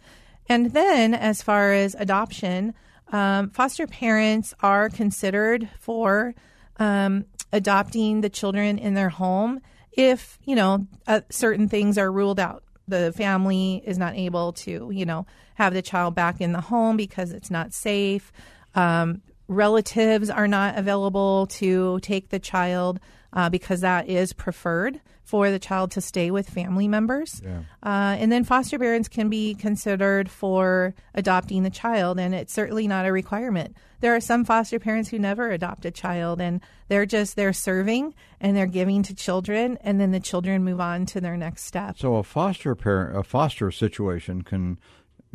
And 0.49 0.73
then 0.73 1.15
as 1.15 1.43
far 1.43 1.73
as 1.73 1.95
adoption 1.99 2.75
um, 3.13 3.51
foster 3.51 3.87
parents 3.87 4.55
are 4.61 4.89
considered 4.89 5.69
for 5.79 6.35
um, 6.79 7.25
adopting 7.53 8.21
the 8.21 8.29
children 8.29 8.79
in 8.79 8.95
their 8.95 9.09
home 9.09 9.61
if 9.93 10.39
you 10.45 10.55
know 10.55 10.87
uh, 11.07 11.21
certain 11.31 11.69
things 11.69 11.99
are 11.99 12.11
ruled 12.11 12.41
out. 12.41 12.63
The 12.87 13.13
family 13.13 13.83
is 13.85 13.99
not 13.99 14.15
able 14.15 14.53
to 14.55 14.91
you 14.93 15.05
know 15.05 15.27
have 15.57 15.75
the 15.75 15.83
child 15.83 16.15
back 16.15 16.41
in 16.41 16.53
the 16.53 16.61
home 16.61 16.97
because 16.97 17.33
it's 17.33 17.51
not 17.51 17.75
safe. 17.75 18.33
Um, 18.75 19.23
relatives 19.49 20.31
are 20.31 20.47
not 20.47 20.79
available 20.79 21.47
to 21.47 21.99
take 22.01 22.29
the 22.29 22.39
child 22.39 23.01
uh, 23.33 23.49
because 23.51 23.81
that 23.81 24.09
is 24.09 24.33
preferred 24.33 25.01
for 25.23 25.51
the 25.51 25.59
child 25.59 25.91
to 25.91 26.01
stay 26.01 26.31
with 26.31 26.49
family 26.49 26.89
members. 26.89 27.43
Uh, 27.83 28.17
and 28.19 28.33
then 28.33 28.45
foster 28.45 28.79
parents 28.79 29.09
can 29.09 29.29
be 29.29 29.55
considered 29.55 30.31
for 30.31 30.95
adopting 31.15 31.65
the 31.65 31.71
child, 31.71 32.19
and 32.19 32.35
it's 32.35 32.53
certainly 32.53 32.89
not 32.89 33.05
a 33.05 33.13
requirement. 33.13 33.77
There 34.01 34.17
are 34.17 34.21
some 34.21 34.47
foster 34.47 34.79
parents 34.79 35.11
who 35.11 35.19
never 35.19 35.51
adopt 35.51 35.85
a 35.85 35.91
child, 35.91 36.41
and 36.41 36.63
they're 36.89 37.05
just 37.05 37.37
they're 37.37 37.53
serving 37.53 38.15
and 38.41 38.57
they're 38.57 38.67
giving 38.67 39.03
to 39.03 39.15
children, 39.15 39.77
and 39.83 40.01
then 40.01 40.13
the 40.13 40.21
children 40.21 40.65
move 40.65 40.81
on 40.81 41.05
to 41.07 41.21
their 41.21 41.37
next 41.37 41.65
step. 41.65 41.99
So 41.99 42.17
a 42.17 42.23
foster 42.23 42.75
parent, 42.75 43.15
a 43.15 43.23
foster 43.23 43.71
situation 43.71 44.43
can 44.43 44.79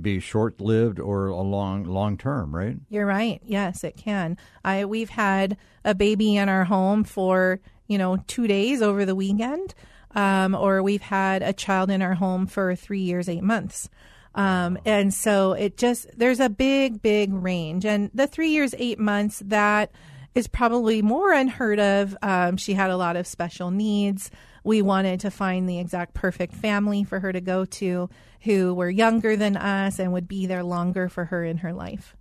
be 0.02 0.20
short 0.20 0.60
lived 0.60 1.00
or 1.00 1.28
a 1.28 1.42
long 1.42 1.84
long 1.84 2.18
term, 2.18 2.56
right? 2.56 2.78
You're 2.90 3.06
right. 3.06 3.42
Yes, 3.44 3.84
it 3.84 3.98
can. 3.98 4.38
I 4.64 4.86
we've 4.86 5.10
had 5.10 5.58
a 5.86 5.96
baby 5.96 6.36
in 6.36 6.50
our 6.50 6.66
home 6.66 7.04
for 7.04 7.60
you 7.88 7.98
know 7.98 8.18
two 8.28 8.48
days 8.48 8.82
over 8.82 9.06
the 9.06 9.16
weekend, 9.16 9.74
um, 10.16 10.56
or 10.56 10.82
we've 10.82 11.02
had 11.02 11.42
a 11.42 11.54
child 11.54 11.90
in 11.90 12.02
our 12.02 12.16
home 12.16 12.48
for 12.48 12.76
three 12.76 13.02
years, 13.02 13.30
eight 13.30 13.44
months. 13.44 13.90
Um, 14.36 14.80
and 14.86 15.14
so 15.14 15.54
it 15.54 15.78
just 15.78 16.08
there's 16.18 16.40
a 16.40 16.50
big, 16.50 17.02
big 17.02 17.34
range. 17.34 17.86
And 17.86 18.10
the 18.14 18.28
three 18.28 18.50
years, 18.50 18.74
eight 18.78 19.00
months 19.00 19.42
that 19.46 19.92
is 20.34 20.48
probably 20.48 21.02
more 21.02 21.32
unheard 21.32 21.80
of. 21.80 22.18
Um, 22.22 22.58
she 22.58 22.74
had 22.74 22.90
a 22.90 22.98
lot 22.98 23.16
of 23.16 23.28
special 23.28 23.70
needs. 23.70 24.32
We 24.64 24.82
wanted 24.82 25.20
to 25.22 25.32
find 25.32 25.70
the 25.70 25.80
exact 25.80 26.14
perfect 26.14 26.54
family 26.54 27.04
for 27.04 27.20
her 27.20 27.32
to 27.32 27.42
go 27.42 27.66
to 27.66 28.10
who 28.44 28.74
were 28.74 28.90
younger 28.90 29.36
than 29.36 29.58
us 29.58 30.00
and 30.00 30.14
would 30.14 30.28
be 30.28 30.46
there 30.46 30.64
longer 30.64 31.10
for 31.10 31.26
her 31.26 31.44
in 31.44 31.58
her 31.58 31.74
life. 31.74 32.16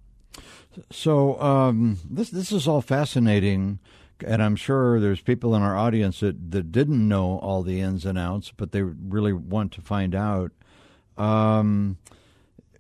So 0.91 1.41
um, 1.41 1.99
this 2.09 2.31
this 2.31 2.51
is 2.53 2.67
all 2.67 2.81
fascinating, 2.81 3.79
and 4.27 4.43
I'm 4.43 4.57
sure 4.57 5.01
there's 5.01 5.21
people 5.21 5.55
in 5.55 5.63
our 5.63 5.77
audience 5.77 6.21
that, 6.21 6.53
that 6.53 6.73
didn't 6.73 7.07
know 7.07 7.39
all 7.39 7.63
the 7.63 7.81
ins 7.81 8.07
and 8.07 8.19
outs, 8.19 8.53
but 8.57 8.73
they 8.73 8.83
really 8.83 9.33
want 9.33 9.73
to 9.73 9.83
find 9.83 10.15
out. 10.15 10.53
Um, 11.19 11.99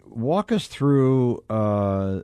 walk 0.06 0.52
us 0.52 0.66
through. 0.66 1.44
Uh, 1.50 2.20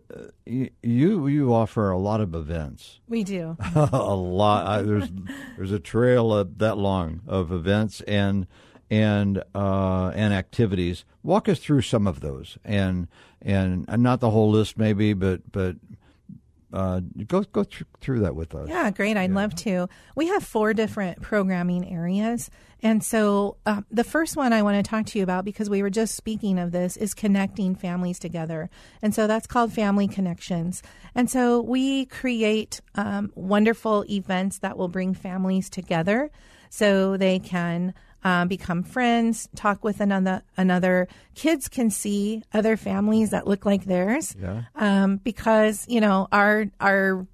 you 0.47 1.27
you 1.27 1.53
offer 1.53 1.91
a 1.91 1.99
lot 1.99 2.21
of 2.21 2.35
events. 2.35 3.01
We 3.09 3.25
do 3.25 3.57
a 3.75 4.15
lot. 4.15 4.67
I, 4.67 4.83
there's 4.83 5.09
there's 5.57 5.73
a 5.73 5.81
trail 5.81 6.45
that 6.45 6.79
long 6.79 7.21
of 7.27 7.53
events 7.53 8.01
and 8.03 8.47
and 8.91 9.43
uh, 9.55 10.13
and 10.15 10.33
activities. 10.33 11.05
Walk 11.23 11.49
us 11.49 11.59
through 11.59 11.83
some 11.83 12.07
of 12.07 12.21
those, 12.21 12.59
and 12.65 13.09
and, 13.43 13.85
and 13.89 14.03
not 14.03 14.21
the 14.21 14.31
whole 14.31 14.51
list, 14.51 14.79
maybe, 14.79 15.13
but 15.13 15.51
but 15.53 15.77
uh, 16.73 17.01
go 17.27 17.43
go 17.43 17.65
th- 17.65 17.85
through 18.01 18.21
that 18.21 18.35
with 18.35 18.55
us. 18.55 18.69
Yeah, 18.69 18.91
great. 18.91 19.17
I'd 19.17 19.31
yeah. 19.31 19.37
love 19.37 19.55
to. 19.57 19.89
We 20.15 20.29
have 20.29 20.43
four 20.43 20.75
different 20.75 21.23
programming 21.23 21.91
areas, 21.91 22.51
and 22.83 23.03
so 23.03 23.57
uh, 23.67 23.83
the 23.91 24.05
first 24.05 24.37
one 24.37 24.53
I 24.53 24.63
want 24.63 24.85
to 24.85 24.89
talk 24.89 25.07
to 25.07 25.19
you 25.19 25.23
about 25.23 25.45
because 25.45 25.71
we 25.71 25.83
were 25.83 25.91
just 25.91 26.15
speaking 26.15 26.59
of 26.59 26.73
this 26.73 26.97
is 26.97 27.15
connecting 27.15 27.75
families 27.75 28.19
together, 28.19 28.71
and 29.03 29.15
so 29.15 29.27
that's 29.27 29.47
called 29.47 29.73
Family 29.73 30.09
Connections. 30.09 30.83
And 31.15 31.31
so 31.31 31.61
we 31.61 32.07
create 32.07 32.81
um, 32.95 33.33
wonderful 33.35 34.05
events 34.09 34.59
that 34.59 34.77
will 34.77 34.89
bring 34.89 35.15
families 35.15 35.71
together, 35.71 36.31
so 36.71 37.17
they 37.17 37.39
can 37.39 37.95
um, 38.25 38.49
become 38.49 38.83
friends, 38.83 39.49
talk 39.55 39.85
with 39.85 40.01
another 40.01 40.43
another. 40.57 41.09
Kids 41.35 41.69
can 41.69 41.91
see 41.91 42.43
other 42.53 42.77
families 42.77 43.31
that 43.31 43.47
look 43.47 43.65
like 43.65 43.85
theirs, 43.85 44.35
yeah. 44.41 44.65
um, 44.75 45.19
because 45.19 45.87
you 45.89 46.01
know 46.01 46.29
our 46.33 46.67
our 46.81 47.27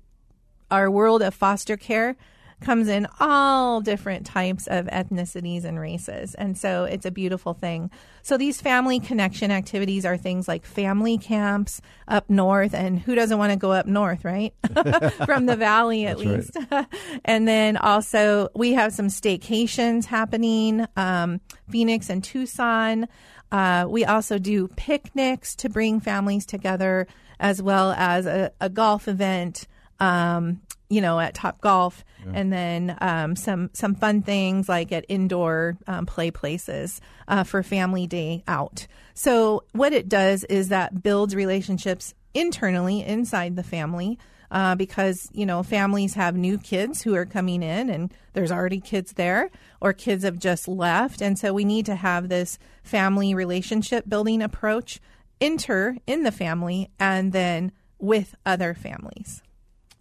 our 0.71 0.91
world 0.91 1.23
of 1.23 1.35
foster 1.35 1.77
care 1.77 2.17
comes 2.61 2.89
in 2.89 3.07
all 3.21 3.81
different 3.81 4.27
types 4.27 4.67
of 4.67 4.87
ethnicities 4.87 5.65
and 5.65 5.79
races. 5.79 6.35
And 6.35 6.57
so 6.57 6.85
it's 6.85 7.07
a 7.07 7.11
beautiful 7.11 7.55
thing. 7.55 7.91
So 8.23 8.37
these 8.37 8.61
family 8.61 9.01
connection 9.01 9.51
activities 9.51 10.05
are 10.05 10.17
things 10.17 10.49
like 10.49 10.65
family 10.65 11.19
camps 11.19 11.81
up 12.09 12.29
north. 12.31 12.75
And 12.75 12.99
who 12.99 13.15
doesn't 13.15 13.39
want 13.39 13.53
to 13.53 13.59
go 13.59 13.73
up 13.73 13.87
north, 13.87 14.25
right? 14.25 14.55
From 15.27 15.47
the 15.47 15.57
valley, 15.57 16.07
at 16.07 16.19
least. 16.19 16.57
Right. 16.71 16.87
and 17.25 17.47
then 17.47 17.77
also 17.77 18.49
we 18.55 18.73
have 18.73 18.93
some 18.93 19.09
staycations 19.09 20.07
happening, 20.07 20.87
um, 20.97 21.41
Phoenix 21.69 22.09
and 22.09 22.23
Tucson. 22.23 23.09
Uh, 23.53 23.87
we 23.89 24.05
also 24.05 24.39
do 24.39 24.69
picnics 24.69 25.55
to 25.57 25.69
bring 25.69 26.01
families 26.01 26.47
together, 26.47 27.07
as 27.39 27.63
well 27.63 27.93
as 27.93 28.27
a, 28.27 28.51
a 28.61 28.69
golf 28.69 29.07
event 29.07 29.69
um, 30.01 30.61
you 30.89 31.01
know, 31.01 31.19
at 31.19 31.35
Top 31.35 31.61
Golf, 31.61 32.05
yeah. 32.25 32.33
and 32.35 32.53
then 32.53 32.97
um, 33.01 33.37
some 33.37 33.71
some 33.73 33.95
fun 33.95 34.23
things 34.23 34.69
like 34.69 34.93
at 34.93 35.05
indoor 35.09 35.77
um, 35.87 36.07
play 36.07 36.31
places 36.31 37.01
uh, 37.27 37.45
for 37.45 37.63
family 37.63 38.07
day 38.07 38.45
out. 38.47 38.87
So 39.15 39.65
what 39.73 39.93
it 39.93 40.09
does 40.09 40.45
is 40.45 40.69
that 40.69 41.03
builds 41.03 41.35
relationships 41.35 42.15
internally 42.35 43.03
inside 43.03 43.57
the 43.57 43.63
family. 43.63 44.19
Uh, 44.51 44.77
because 44.77 45.29
you 45.33 45.45
know 45.45 45.65
families 45.65 46.15
have 46.15 46.37
new 46.37 46.59
kids 46.59 47.03
who 47.03 47.15
are 47.17 47.25
coming 47.25 47.61
in 47.61 47.91
and 47.91 48.15
there's 48.35 48.53
already 48.53 48.79
kids 48.79 49.15
there 49.15 49.51
or 49.81 49.93
kids 49.93 50.23
have 50.23 50.39
just 50.39 50.69
left 50.69 51.21
and 51.21 51.37
so 51.39 51.53
we 51.53 51.65
need 51.65 51.87
to 51.87 51.97
have 51.97 52.29
this 52.29 52.57
family 52.85 53.35
relationship 53.35 54.09
building 54.09 54.43
approach 54.43 55.01
enter 55.41 55.97
in 56.07 56.23
the 56.23 56.31
family 56.31 56.89
and 57.01 57.33
then 57.33 57.73
with 57.99 58.37
other 58.47 58.75
families 58.75 59.43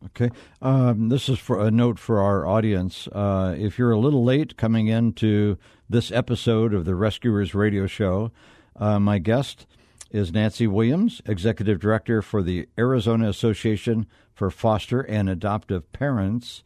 Okay. 0.08 0.30
Um, 0.62 1.10
this 1.10 1.30
is 1.30 1.40
for 1.40 1.66
a 1.66 1.72
note 1.72 1.98
for 1.98 2.22
our 2.22 2.46
audience. 2.46 3.08
Uh, 3.08 3.56
if 3.58 3.80
you're 3.80 3.92
a 3.92 4.00
little 4.00 4.24
late 4.24 4.58
coming 4.58 4.88
into 4.88 5.58
this 5.90 6.12
episode 6.12 6.74
of 6.74 6.86
the 6.86 6.96
Rescuers 6.96 7.56
Radio 7.56 7.88
Show, 7.88 8.32
uh, 8.76 9.00
my 9.00 9.20
guest 9.20 9.66
is 10.12 10.32
Nancy 10.32 10.68
Williams, 10.68 11.22
Executive 11.26 11.80
Director 11.80 12.22
for 12.22 12.44
the 12.44 12.68
Arizona 12.78 13.30
Association 13.30 14.06
for 14.34 14.52
Foster 14.52 15.02
and 15.02 15.30
Adoptive 15.30 15.92
Parents. 15.94 16.64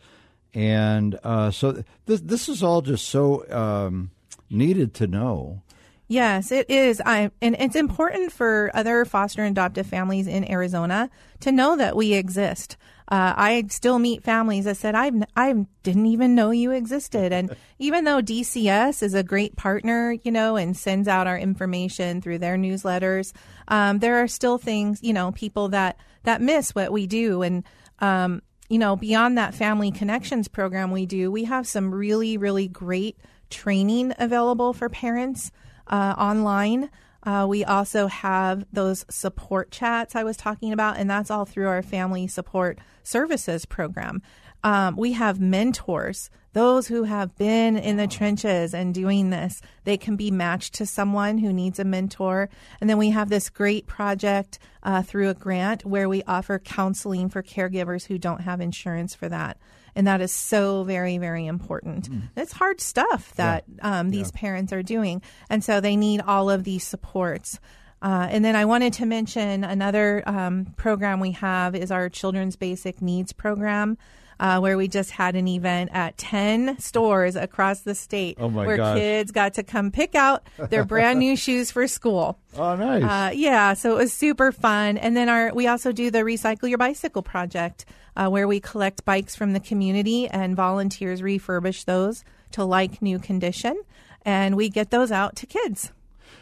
And 0.53 1.19
uh, 1.23 1.51
so 1.51 1.83
this, 2.05 2.21
this 2.21 2.49
is 2.49 2.63
all 2.63 2.81
just 2.81 3.07
so 3.07 3.49
um, 3.51 4.11
needed 4.49 4.93
to 4.95 5.07
know. 5.07 5.61
Yes, 6.09 6.53
it 6.53 6.69
is. 6.69 7.01
I 7.05 7.31
and 7.41 7.55
it's 7.59 7.75
important 7.75 8.31
for 8.31 8.71
other 8.73 9.03
foster 9.03 9.43
and 9.43 9.51
adoptive 9.51 9.87
families 9.87 10.25
in 10.25 10.49
Arizona 10.49 11.09
to 11.41 11.51
know 11.51 11.75
that 11.75 11.97
we 11.97 12.13
exist. 12.13 12.77
Uh, 13.09 13.33
I 13.35 13.65
still 13.69 13.99
meet 13.99 14.23
families 14.23 14.65
that 14.65 14.77
said, 14.77 14.95
I 14.95 15.11
I 15.35 15.65
didn't 15.83 16.05
even 16.05 16.33
know 16.33 16.51
you 16.51 16.71
existed. 16.71 17.33
And 17.33 17.55
even 17.79 18.05
though 18.05 18.21
DCS 18.21 19.03
is 19.03 19.13
a 19.13 19.23
great 19.23 19.57
partner, 19.57 20.15
you 20.23 20.31
know, 20.31 20.55
and 20.55 20.77
sends 20.77 21.09
out 21.09 21.27
our 21.27 21.37
information 21.37 22.21
through 22.21 22.39
their 22.39 22.55
newsletters, 22.55 23.33
um, 23.67 23.99
there 23.99 24.21
are 24.23 24.27
still 24.29 24.57
things, 24.57 25.03
you 25.03 25.11
know, 25.11 25.33
people 25.33 25.69
that, 25.69 25.97
that 26.23 26.41
miss 26.41 26.73
what 26.73 26.93
we 26.93 27.05
do. 27.05 27.41
And, 27.41 27.65
um, 27.99 28.41
you 28.69 28.79
know, 28.79 28.95
beyond 28.95 29.37
that 29.37 29.53
family 29.53 29.91
connections 29.91 30.47
program 30.47 30.91
we 30.91 31.05
do, 31.05 31.31
we 31.31 31.45
have 31.45 31.67
some 31.67 31.93
really, 31.93 32.37
really 32.37 32.69
great 32.69 33.17
training 33.49 34.13
available 34.19 34.73
for 34.73 34.89
parents 34.89 35.51
uh, 35.89 36.15
online. 36.17 36.89
Uh, 37.23 37.45
we 37.47 37.65
also 37.65 38.07
have 38.07 38.65
those 38.71 39.05
support 39.09 39.71
chats 39.71 40.15
I 40.15 40.23
was 40.23 40.37
talking 40.37 40.71
about, 40.71 40.97
and 40.97 41.09
that's 41.09 41.29
all 41.29 41.45
through 41.45 41.67
our 41.67 41.81
family 41.81 42.27
support 42.27 42.79
services 43.03 43.65
program. 43.65 44.21
Um, 44.63 44.95
we 44.95 45.13
have 45.13 45.39
mentors, 45.39 46.29
those 46.53 46.87
who 46.87 47.03
have 47.03 47.35
been 47.37 47.77
in 47.77 47.97
the 47.97 48.07
trenches 48.07 48.73
and 48.73 48.93
doing 48.93 49.29
this. 49.29 49.61
They 49.83 49.97
can 49.97 50.15
be 50.15 50.31
matched 50.31 50.73
to 50.75 50.85
someone 50.85 51.37
who 51.37 51.53
needs 51.53 51.79
a 51.79 51.83
mentor. 51.83 52.49
And 52.81 52.89
then 52.89 52.97
we 52.97 53.11
have 53.11 53.29
this 53.29 53.49
great 53.49 53.85
project 53.85 54.57
uh, 54.81 55.03
through 55.03 55.29
a 55.29 55.35
grant 55.35 55.85
where 55.85 56.09
we 56.09 56.23
offer 56.23 56.59
counseling 56.59 57.29
for 57.29 57.43
caregivers 57.43 58.07
who 58.07 58.17
don't 58.17 58.41
have 58.41 58.59
insurance 58.59 59.13
for 59.13 59.29
that. 59.29 59.57
And 59.97 60.05
that 60.05 60.21
is 60.21 60.31
so 60.31 60.83
very, 60.83 61.17
very 61.17 61.47
important. 61.47 62.09
Mm. 62.09 62.29
It's 62.37 62.53
hard 62.53 62.79
stuff 62.79 63.33
that 63.35 63.65
yeah. 63.67 63.99
um, 63.99 64.11
these 64.11 64.31
yeah. 64.33 64.39
parents 64.39 64.71
are 64.71 64.83
doing. 64.83 65.23
And 65.49 65.63
so 65.63 65.81
they 65.81 65.95
need 65.95 66.21
all 66.21 66.51
of 66.51 66.63
these 66.63 66.83
supports. 66.83 67.59
Uh, 67.99 68.27
and 68.29 68.45
then 68.45 68.55
I 68.55 68.65
wanted 68.65 68.93
to 68.93 69.07
mention 69.07 69.63
another 69.63 70.21
um, 70.27 70.65
program 70.77 71.19
we 71.19 71.31
have 71.31 71.75
is 71.75 71.89
our 71.89 72.09
Children's 72.09 72.55
Basic 72.55 73.01
Needs 73.01 73.33
Program. 73.33 73.97
Uh, 74.39 74.59
where 74.59 74.77
we 74.77 74.87
just 74.87 75.09
had 75.09 75.35
an 75.35 75.47
event 75.47 75.89
at 75.93 76.15
10 76.17 76.77
stores 76.77 77.35
across 77.35 77.79
the 77.79 77.95
state 77.95 78.37
oh 78.39 78.47
where 78.47 78.77
gosh. 78.77 78.95
kids 78.95 79.31
got 79.31 79.55
to 79.55 79.63
come 79.63 79.89
pick 79.89 80.13
out 80.13 80.43
their 80.69 80.85
brand 80.93 81.17
new 81.17 81.35
shoes 81.35 81.71
for 81.71 81.87
school. 81.87 82.37
Oh, 82.55 82.75
nice. 82.75 83.03
Uh, 83.03 83.31
yeah, 83.33 83.73
so 83.73 83.93
it 83.93 83.97
was 83.97 84.13
super 84.13 84.51
fun. 84.51 84.97
And 84.97 85.17
then 85.17 85.27
our 85.27 85.51
we 85.55 85.65
also 85.65 85.91
do 85.91 86.11
the 86.11 86.19
Recycle 86.19 86.69
Your 86.69 86.77
Bicycle 86.77 87.23
project 87.23 87.85
uh, 88.15 88.27
where 88.29 88.47
we 88.47 88.59
collect 88.59 89.05
bikes 89.05 89.35
from 89.35 89.53
the 89.53 89.59
community 89.59 90.27
and 90.27 90.55
volunteers 90.55 91.21
refurbish 91.21 91.85
those 91.85 92.23
to 92.51 92.63
like 92.65 93.01
new 93.01 93.19
condition. 93.19 93.81
And 94.23 94.55
we 94.55 94.69
get 94.69 94.91
those 94.91 95.11
out 95.11 95.35
to 95.37 95.45
kids. 95.45 95.93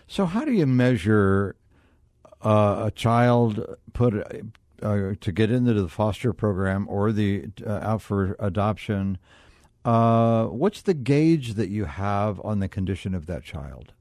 So, 0.08 0.26
how 0.26 0.46
do 0.46 0.52
you 0.52 0.66
measure 0.66 1.56
uh, 2.42 2.86
a 2.88 2.92
child 2.92 3.78
put 3.94 4.14
uh, 4.82 5.14
to 5.20 5.32
get 5.32 5.52
into 5.52 5.74
the 5.74 5.88
foster 5.90 6.34
program 6.34 6.88
or 6.90 7.12
the 7.12 7.50
uh, 7.66 7.80
out 7.82 8.02
for 8.02 8.36
adoption? 8.40 9.18
Uh, 9.84 10.46
what's 10.46 10.82
the 10.82 10.94
gauge 10.94 11.54
that 11.54 11.70
you 11.70 11.86
have 11.86 12.42
on 12.44 12.60
the 12.60 12.68
condition 12.68 13.14
of 13.14 13.28
that 13.28 13.44
child? 13.44 13.94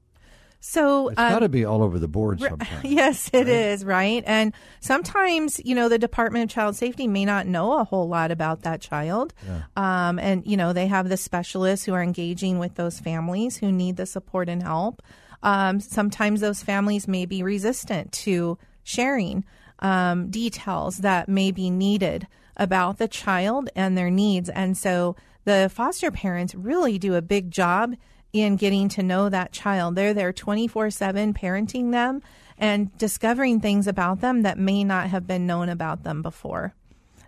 So 0.67 1.09
it's 1.09 1.19
um, 1.19 1.31
got 1.31 1.39
to 1.39 1.49
be 1.49 1.63
all 1.63 1.83
over 1.83 1.99
the 1.99 2.07
board 2.07 2.39
sometimes. 2.49 2.83
Yes, 2.83 3.29
it 3.31 3.37
right? 3.37 3.47
is 3.47 3.85
right? 3.85 4.23
And 4.25 4.51
sometimes, 4.79 5.61
you 5.63 5.75
know, 5.75 5.89
the 5.89 5.99
Department 5.99 6.45
of 6.45 6.55
Child 6.55 6.75
Safety 6.75 7.07
may 7.07 7.23
not 7.23 7.45
know 7.45 7.73
a 7.73 7.83
whole 7.83 8.07
lot 8.07 8.31
about 8.31 8.63
that 8.63 8.81
child. 8.81 9.31
Yeah. 9.45 9.61
Um, 9.77 10.17
and, 10.17 10.41
you 10.47 10.57
know, 10.57 10.73
they 10.73 10.87
have 10.87 11.07
the 11.07 11.17
specialists 11.17 11.85
who 11.85 11.93
are 11.93 12.01
engaging 12.01 12.57
with 12.57 12.73
those 12.75 12.99
families 12.99 13.57
who 13.57 13.71
need 13.71 13.97
the 13.97 14.07
support 14.07 14.49
and 14.49 14.63
help. 14.63 15.03
Um, 15.43 15.79
sometimes 15.79 16.41
those 16.41 16.63
families 16.63 17.07
may 17.07 17.27
be 17.27 17.43
resistant 17.43 18.11
to 18.13 18.57
sharing 18.83 19.45
um, 19.79 20.29
details 20.29 20.99
that 20.99 21.29
may 21.29 21.51
be 21.51 21.69
needed 21.69 22.27
about 22.57 22.97
the 22.97 23.07
child 23.07 23.69
and 23.75 23.97
their 23.97 24.09
needs. 24.09 24.49
And 24.49 24.77
so 24.77 25.15
the 25.43 25.69
foster 25.73 26.11
parents 26.11 26.55
really 26.55 26.97
do 26.97 27.15
a 27.15 27.21
big 27.21 27.51
job 27.51 27.95
in 28.33 28.55
getting 28.55 28.89
to 28.89 29.03
know 29.03 29.29
that 29.29 29.51
child. 29.51 29.95
They're 29.95 30.13
there 30.13 30.33
24 30.33 30.89
7 30.91 31.33
parenting 31.33 31.91
them 31.91 32.21
and 32.57 32.95
discovering 32.97 33.59
things 33.59 33.87
about 33.87 34.21
them 34.21 34.43
that 34.43 34.57
may 34.57 34.83
not 34.83 35.07
have 35.09 35.27
been 35.27 35.45
known 35.45 35.69
about 35.69 36.03
them 36.03 36.21
before. 36.21 36.73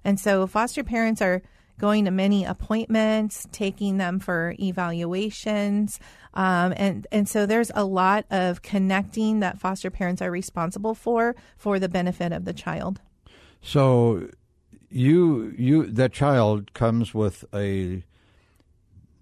And 0.03 0.19
so 0.19 0.47
foster 0.47 0.83
parents 0.83 1.21
are 1.21 1.41
going 1.80 2.06
to 2.06 2.12
many 2.12 2.44
appointments, 2.44 3.48
taking 3.52 3.98
them 3.98 4.20
for 4.20 4.56
evaluations. 4.60 6.00
Um, 6.34 6.74
and, 6.76 7.08
and 7.12 7.30
so 7.30 7.46
there's 7.46 7.72
a 7.76 7.86
lot 7.86 8.26
of 8.30 8.62
connecting 8.62 9.40
that 9.40 9.60
foster 9.60 9.90
parents 9.90 10.22
are 10.22 10.32
responsible 10.32 10.96
for 10.96 11.36
for 11.58 11.80
the 11.80 11.90
benefit 11.90 12.32
of 12.32 12.46
the 12.46 12.54
child. 12.54 13.02
So 13.62 14.30
you 14.90 15.54
you 15.58 15.88
that 15.88 16.13
child 16.13 16.74
comes 16.74 17.13
with 17.13 17.44
a 17.54 18.04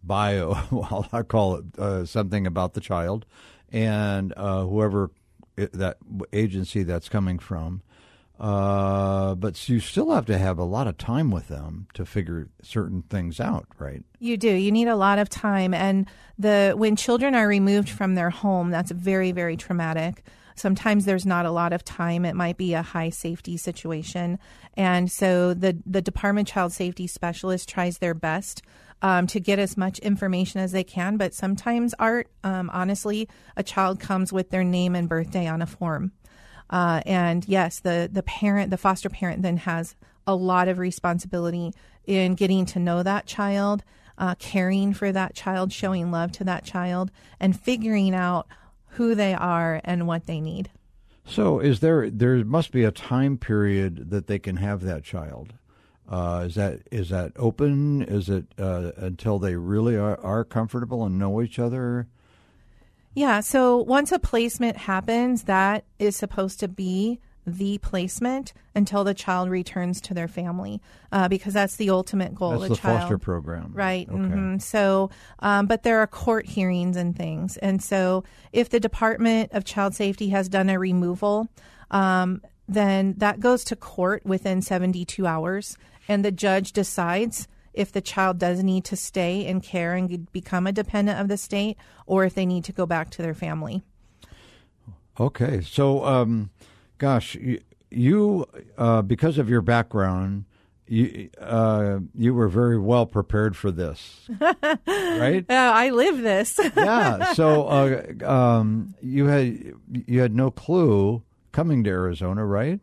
bio, 0.03 0.57
well, 0.71 1.07
I 1.11 1.23
call 1.23 1.55
it 1.55 1.65
uh, 1.77 2.05
something 2.05 2.45
about 2.45 2.73
the 2.73 2.81
child, 2.81 3.25
and 3.71 4.33
uh, 4.37 4.65
whoever 4.65 5.11
it, 5.57 5.73
that 5.73 5.97
agency 6.33 6.83
that's 6.83 7.09
coming 7.09 7.39
from. 7.39 7.81
Uh, 8.39 9.33
but 9.35 9.69
you 9.69 9.79
still 9.79 10.11
have 10.11 10.25
to 10.25 10.37
have 10.37 10.57
a 10.57 10.63
lot 10.63 10.87
of 10.87 10.97
time 10.97 11.31
with 11.31 11.47
them 11.47 11.87
to 11.93 12.05
figure 12.05 12.49
certain 12.61 13.01
things 13.03 13.39
out, 13.39 13.65
right? 13.79 14.03
You 14.19 14.35
do. 14.35 14.49
You 14.49 14.71
need 14.71 14.89
a 14.89 14.95
lot 14.95 15.19
of 15.19 15.29
time, 15.29 15.73
and 15.73 16.05
the 16.37 16.73
when 16.75 16.95
children 16.97 17.33
are 17.33 17.47
removed 17.47 17.89
from 17.89 18.15
their 18.15 18.29
home, 18.29 18.71
that's 18.71 18.91
very, 18.91 19.31
very 19.31 19.55
traumatic. 19.55 20.23
Sometimes 20.57 21.05
there's 21.05 21.25
not 21.25 21.45
a 21.45 21.51
lot 21.51 21.73
of 21.73 21.83
time. 21.83 22.25
It 22.25 22.35
might 22.35 22.57
be 22.57 22.73
a 22.73 22.81
high 22.81 23.09
safety 23.09 23.55
situation, 23.55 24.37
and 24.75 25.09
so 25.09 25.53
the 25.53 25.77
the 25.85 26.01
Department 26.01 26.49
Child 26.49 26.73
Safety 26.73 27.07
Specialist 27.07 27.69
tries 27.69 27.99
their 27.99 28.13
best 28.13 28.61
um, 29.01 29.27
to 29.27 29.39
get 29.39 29.59
as 29.59 29.77
much 29.77 29.99
information 29.99 30.59
as 30.59 30.73
they 30.73 30.83
can. 30.83 31.15
But 31.15 31.33
sometimes, 31.33 31.93
art, 31.99 32.27
um, 32.43 32.69
honestly, 32.73 33.29
a 33.55 33.63
child 33.63 33.99
comes 34.01 34.33
with 34.33 34.49
their 34.49 34.63
name 34.63 34.93
and 34.93 35.07
birthday 35.07 35.47
on 35.47 35.61
a 35.61 35.65
form. 35.65 36.11
Uh, 36.69 37.01
and 37.05 37.47
yes, 37.47 37.79
the, 37.79 38.09
the 38.11 38.23
parent, 38.23 38.71
the 38.71 38.77
foster 38.77 39.09
parent 39.09 39.41
then 39.41 39.57
has 39.57 39.95
a 40.27 40.35
lot 40.35 40.67
of 40.67 40.79
responsibility 40.79 41.73
in 42.05 42.35
getting 42.35 42.65
to 42.65 42.79
know 42.79 43.03
that 43.03 43.25
child, 43.25 43.83
uh, 44.17 44.35
caring 44.35 44.93
for 44.93 45.11
that 45.11 45.35
child, 45.35 45.71
showing 45.71 46.11
love 46.11 46.31
to 46.33 46.43
that 46.43 46.63
child, 46.63 47.11
and 47.39 47.59
figuring 47.59 48.15
out 48.15 48.47
who 48.89 49.13
they 49.15 49.33
are 49.33 49.81
and 49.83 50.07
what 50.07 50.25
they 50.25 50.39
need. 50.39 50.69
So, 51.27 51.59
is 51.59 51.79
there 51.79 52.09
there 52.09 52.45
must 52.45 52.71
be 52.71 52.83
a 52.83 52.91
time 52.91 53.37
period 53.37 54.11
that 54.11 54.27
they 54.27 54.37
can 54.37 54.57
have 54.57 54.81
that 54.81 55.03
child? 55.03 55.53
Uh, 56.07 56.43
is 56.47 56.55
that 56.55 56.81
is 56.91 57.09
that 57.09 57.31
open? 57.35 58.03
Is 58.03 58.29
it 58.29 58.45
uh, 58.59 58.91
until 58.97 59.39
they 59.39 59.55
really 59.55 59.97
are, 59.97 60.19
are 60.21 60.43
comfortable 60.43 61.03
and 61.03 61.17
know 61.17 61.41
each 61.41 61.57
other? 61.57 62.07
Yeah. 63.15 63.39
So 63.39 63.77
once 63.77 64.11
a 64.11 64.19
placement 64.19 64.77
happens, 64.77 65.43
that 65.43 65.85
is 65.97 66.15
supposed 66.15 66.59
to 66.59 66.67
be 66.67 67.19
the 67.47 67.77
placement 67.77 68.53
until 68.73 69.03
the 69.03 69.13
child 69.13 69.49
returns 69.49 70.01
to 70.01 70.13
their 70.13 70.27
family, 70.27 70.81
uh, 71.11 71.27
because 71.27 71.53
that's 71.53 71.75
the 71.75 71.91
ultimate 71.91 72.33
goal. 72.33 72.59
That's 72.59 72.69
the 72.69 72.75
child. 72.75 73.01
foster 73.01 73.17
program, 73.17 73.71
right? 73.73 74.09
Okay. 74.09 74.17
hmm 74.17 74.57
So, 74.57 75.11
um, 75.39 75.67
but 75.67 75.83
there 75.83 75.99
are 75.99 76.07
court 76.07 76.45
hearings 76.47 76.97
and 76.97 77.15
things, 77.15 77.57
and 77.57 77.81
so 77.83 78.23
if 78.51 78.69
the 78.69 78.79
Department 78.79 79.51
of 79.53 79.63
Child 79.63 79.93
Safety 79.95 80.29
has 80.29 80.49
done 80.49 80.69
a 80.69 80.79
removal, 80.79 81.47
um, 81.91 82.41
then 82.67 83.13
that 83.17 83.39
goes 83.39 83.63
to 83.65 83.75
court 83.75 84.25
within 84.25 84.61
72 84.63 85.27
hours, 85.27 85.77
and 86.07 86.25
the 86.25 86.31
judge 86.31 86.73
decides 86.73 87.47
if 87.75 87.91
the 87.91 88.01
child 88.01 88.39
does 88.39 88.63
need 88.63 88.85
to 88.85 88.95
stay 88.95 89.45
in 89.45 89.61
care 89.61 89.93
and 89.93 90.31
become 90.31 90.65
a 90.65 90.71
dependent 90.71 91.19
of 91.19 91.27
the 91.27 91.37
state, 91.37 91.77
or 92.05 92.25
if 92.25 92.33
they 92.33 92.45
need 92.45 92.63
to 92.65 92.71
go 92.71 92.85
back 92.85 93.09
to 93.11 93.21
their 93.21 93.33
family. 93.33 93.83
Okay, 95.19 95.61
so 95.61 96.03
um, 96.03 96.49
gosh, 96.97 97.35
you, 97.35 97.61
you 97.89 98.45
uh, 98.77 99.01
because 99.01 99.37
of 99.37 99.49
your 99.49 99.61
background, 99.61 100.45
you 100.87 101.29
uh, 101.39 101.99
you 102.13 102.33
were 102.33 102.47
very 102.47 102.77
well 102.77 103.05
prepared 103.05 103.55
for 103.55 103.71
this, 103.71 104.29
right? 104.39 105.45
Uh, 105.49 105.53
I 105.53 105.89
live 105.89 106.21
this. 106.21 106.59
yeah. 106.77 107.33
So 107.33 107.65
uh, 107.67 108.29
um, 108.29 108.93
you 109.01 109.25
had 109.25 109.73
you 109.89 110.19
had 110.19 110.35
no 110.35 110.51
clue 110.51 111.23
coming 111.51 111.83
to 111.85 111.89
Arizona, 111.89 112.45
right? 112.45 112.81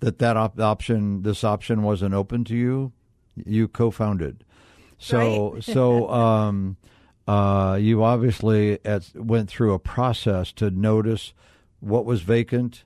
That 0.00 0.18
that 0.18 0.36
op- 0.36 0.60
option, 0.60 1.22
this 1.22 1.42
option, 1.42 1.82
wasn't 1.82 2.14
open 2.14 2.44
to 2.44 2.54
you. 2.54 2.92
You 3.44 3.68
co-founded, 3.68 4.44
so 4.98 5.52
Right. 5.54 5.64
so 5.64 6.08
um, 6.24 6.76
uh, 7.28 7.76
you 7.80 8.02
obviously 8.04 8.78
at, 8.84 9.10
went 9.14 9.48
through 9.50 9.74
a 9.74 9.78
process 9.78 10.52
to 10.52 10.70
notice 10.70 11.32
what 11.80 12.04
was 12.04 12.22
vacant. 12.22 12.84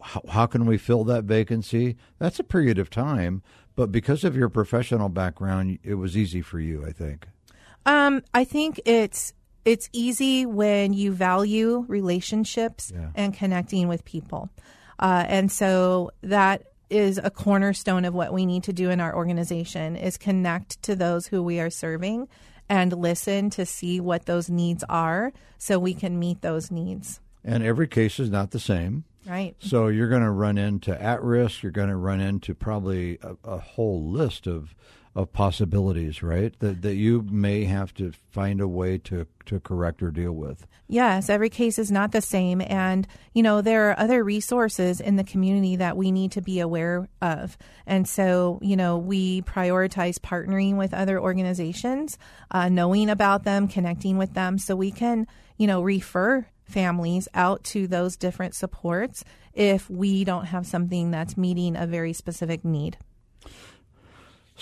How, 0.00 0.22
how 0.28 0.46
can 0.46 0.64
we 0.66 0.78
fill 0.78 1.04
that 1.04 1.24
vacancy? 1.24 1.96
That's 2.18 2.38
a 2.38 2.44
period 2.44 2.78
of 2.78 2.88
time, 2.90 3.42
but 3.76 3.92
because 3.92 4.24
of 4.24 4.34
your 4.36 4.48
professional 4.48 5.08
background, 5.08 5.78
it 5.82 5.94
was 5.94 6.16
easy 6.16 6.40
for 6.40 6.58
you, 6.60 6.84
I 6.86 6.92
think. 6.92 7.28
Um, 7.84 8.22
I 8.32 8.44
think 8.44 8.80
it's 8.84 9.32
it's 9.64 9.88
easy 9.92 10.44
when 10.46 10.92
you 10.92 11.12
value 11.12 11.84
relationships 11.88 12.90
Yeah. 12.94 13.10
and 13.14 13.32
connecting 13.34 13.86
with 13.88 14.04
people, 14.04 14.50
uh, 14.98 15.24
and 15.28 15.52
so 15.52 16.10
that 16.22 16.71
is 16.92 17.18
a 17.22 17.30
cornerstone 17.30 18.04
of 18.04 18.14
what 18.14 18.32
we 18.32 18.44
need 18.44 18.64
to 18.64 18.72
do 18.72 18.90
in 18.90 19.00
our 19.00 19.16
organization 19.16 19.96
is 19.96 20.18
connect 20.18 20.82
to 20.82 20.94
those 20.94 21.26
who 21.26 21.42
we 21.42 21.58
are 21.58 21.70
serving 21.70 22.28
and 22.68 22.92
listen 22.92 23.50
to 23.50 23.66
see 23.66 23.98
what 23.98 24.26
those 24.26 24.50
needs 24.50 24.84
are 24.88 25.32
so 25.58 25.78
we 25.78 25.94
can 25.94 26.18
meet 26.18 26.42
those 26.42 26.70
needs. 26.70 27.20
And 27.44 27.62
every 27.62 27.88
case 27.88 28.20
is 28.20 28.30
not 28.30 28.50
the 28.50 28.60
same. 28.60 29.04
Right. 29.26 29.54
So 29.58 29.88
you're 29.88 30.08
going 30.08 30.22
to 30.22 30.30
run 30.30 30.58
into 30.58 31.00
at 31.00 31.22
risk. 31.22 31.62
You're 31.62 31.72
going 31.72 31.88
to 31.88 31.96
run 31.96 32.20
into 32.20 32.54
probably 32.54 33.18
a, 33.22 33.36
a 33.44 33.58
whole 33.58 34.10
list 34.10 34.46
of 34.46 34.74
of 35.14 35.32
possibilities, 35.32 36.22
right? 36.22 36.58
That 36.60 36.82
that 36.82 36.94
you 36.94 37.22
may 37.30 37.64
have 37.64 37.92
to 37.94 38.12
find 38.30 38.60
a 38.60 38.68
way 38.68 38.98
to 38.98 39.26
to 39.46 39.60
correct 39.60 40.02
or 40.02 40.10
deal 40.10 40.32
with. 40.32 40.66
Yes, 40.88 41.28
every 41.28 41.50
case 41.50 41.78
is 41.78 41.90
not 41.90 42.12
the 42.12 42.20
same. 42.20 42.60
And, 42.60 43.06
you 43.32 43.42
know, 43.42 43.62
there 43.62 43.90
are 43.90 43.98
other 43.98 44.22
resources 44.22 45.00
in 45.00 45.16
the 45.16 45.24
community 45.24 45.76
that 45.76 45.96
we 45.96 46.10
need 46.10 46.32
to 46.32 46.42
be 46.42 46.60
aware 46.60 47.08
of. 47.20 47.56
And 47.86 48.06
so, 48.06 48.58
you 48.62 48.76
know, 48.76 48.98
we 48.98 49.42
prioritize 49.42 50.18
partnering 50.18 50.76
with 50.76 50.92
other 50.92 51.20
organizations, 51.20 52.18
uh, 52.50 52.68
knowing 52.68 53.08
about 53.08 53.44
them, 53.44 53.68
connecting 53.68 54.18
with 54.18 54.34
them 54.34 54.58
so 54.58 54.76
we 54.76 54.90
can, 54.90 55.26
you 55.56 55.66
know, 55.66 55.82
refer 55.82 56.46
families 56.64 57.28
out 57.34 57.64
to 57.64 57.86
those 57.86 58.16
different 58.16 58.54
supports 58.54 59.24
if 59.54 59.88
we 59.90 60.24
don't 60.24 60.46
have 60.46 60.66
something 60.66 61.10
that's 61.10 61.36
meeting 61.36 61.76
a 61.76 61.86
very 61.86 62.12
specific 62.12 62.64
need. 62.64 62.96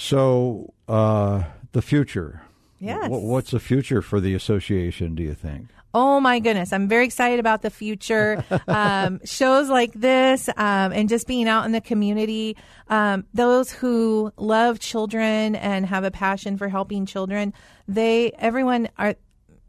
So 0.00 0.72
uh, 0.88 1.42
the 1.72 1.82
future. 1.82 2.40
Yes. 2.78 3.06
Wh- 3.06 3.22
what's 3.22 3.50
the 3.50 3.60
future 3.60 4.00
for 4.00 4.18
the 4.18 4.34
association? 4.34 5.14
Do 5.14 5.22
you 5.22 5.34
think? 5.34 5.66
Oh 5.92 6.20
my 6.20 6.38
goodness, 6.38 6.72
I'm 6.72 6.88
very 6.88 7.04
excited 7.04 7.38
about 7.38 7.60
the 7.60 7.70
future. 7.70 8.42
Um, 8.66 9.20
shows 9.24 9.68
like 9.68 9.92
this 9.92 10.48
um, 10.56 10.92
and 10.92 11.08
just 11.08 11.26
being 11.26 11.48
out 11.48 11.66
in 11.66 11.72
the 11.72 11.80
community. 11.80 12.56
Um, 12.88 13.26
those 13.34 13.70
who 13.72 14.32
love 14.36 14.78
children 14.78 15.56
and 15.56 15.84
have 15.84 16.04
a 16.04 16.10
passion 16.10 16.56
for 16.56 16.68
helping 16.68 17.04
children, 17.04 17.52
they 17.88 18.30
everyone 18.38 18.88
are 18.96 19.16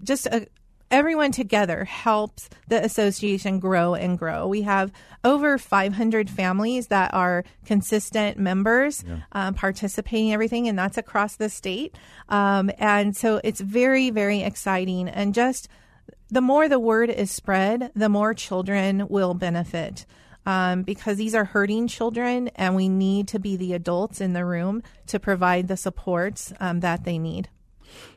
just 0.03 0.27
a, 0.27 0.47
everyone 0.91 1.31
together 1.31 1.85
helps 1.85 2.49
the 2.67 2.83
association 2.83 3.59
grow 3.59 3.95
and 3.95 4.17
grow. 4.17 4.47
We 4.47 4.63
have 4.63 4.91
over 5.23 5.57
500 5.57 6.29
families 6.29 6.87
that 6.87 7.13
are 7.13 7.43
consistent 7.65 8.37
members 8.37 9.03
um, 9.31 9.53
participating 9.53 10.27
in 10.27 10.33
everything, 10.33 10.67
and 10.67 10.77
that's 10.77 10.97
across 10.97 11.37
the 11.37 11.49
state. 11.49 11.95
Um, 12.29 12.69
and 12.77 13.15
so 13.15 13.39
it's 13.43 13.61
very, 13.61 14.09
very 14.09 14.41
exciting. 14.41 15.07
And 15.07 15.33
just 15.33 15.69
the 16.29 16.41
more 16.41 16.67
the 16.67 16.79
word 16.79 17.09
is 17.09 17.31
spread, 17.31 17.91
the 17.95 18.09
more 18.09 18.33
children 18.33 19.07
will 19.07 19.33
benefit. 19.33 20.05
Um, 20.43 20.81
because 20.81 21.17
these 21.17 21.35
are 21.35 21.45
hurting 21.45 21.87
children, 21.87 22.47
and 22.55 22.75
we 22.75 22.89
need 22.89 23.27
to 23.27 23.39
be 23.39 23.57
the 23.57 23.73
adults 23.73 24.19
in 24.19 24.33
the 24.33 24.43
room 24.43 24.81
to 25.05 25.19
provide 25.19 25.67
the 25.67 25.77
supports 25.77 26.51
um, 26.59 26.79
that 26.79 27.03
they 27.03 27.19
need. 27.19 27.47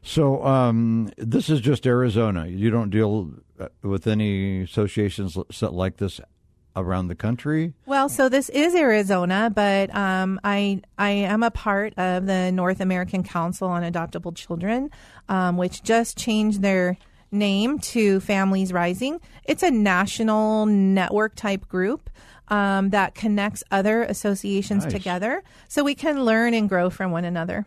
So 0.03 0.45
um, 0.45 1.11
this 1.17 1.49
is 1.49 1.61
just 1.61 1.87
Arizona. 1.87 2.47
You 2.47 2.71
don't 2.71 2.91
deal 2.91 3.33
uh, 3.59 3.69
with 3.83 4.07
any 4.07 4.63
associations 4.63 5.37
like 5.63 5.97
this 5.97 6.21
around 6.77 7.09
the 7.09 7.15
country. 7.15 7.73
Well, 7.87 8.09
so 8.09 8.29
this 8.29 8.49
is 8.49 8.75
Arizona, 8.75 9.51
but 9.55 9.95
um, 9.95 10.41
I 10.43 10.83
I 10.99 11.11
am 11.11 11.43
a 11.43 11.51
part 11.51 11.95
of 11.97 12.27
the 12.27 12.51
North 12.53 12.81
American 12.81 13.23
Council 13.23 13.69
on 13.69 13.83
Adoptable 13.83 14.35
Children, 14.35 14.91
um, 15.29 15.57
which 15.57 15.83
just 15.83 16.17
changed 16.19 16.63
their 16.63 16.97
name 17.31 17.79
to 17.81 18.21
Families 18.21 18.73
Rising. 18.73 19.21
It's 19.45 19.63
a 19.63 19.71
national 19.71 20.67
network 20.67 21.35
type 21.35 21.69
group. 21.69 22.11
Um, 22.49 22.91
that 22.91 23.15
connects 23.15 23.65
other 23.71 24.03
associations 24.03 24.85
Nice. 24.85 24.93
together 24.93 25.43
so 25.67 25.83
we 25.83 25.95
can 25.95 26.27
learn 26.27 26.53
and 26.53 26.69
grow 26.69 26.91
from 26.91 27.11
one 27.11 27.25
another. 27.25 27.65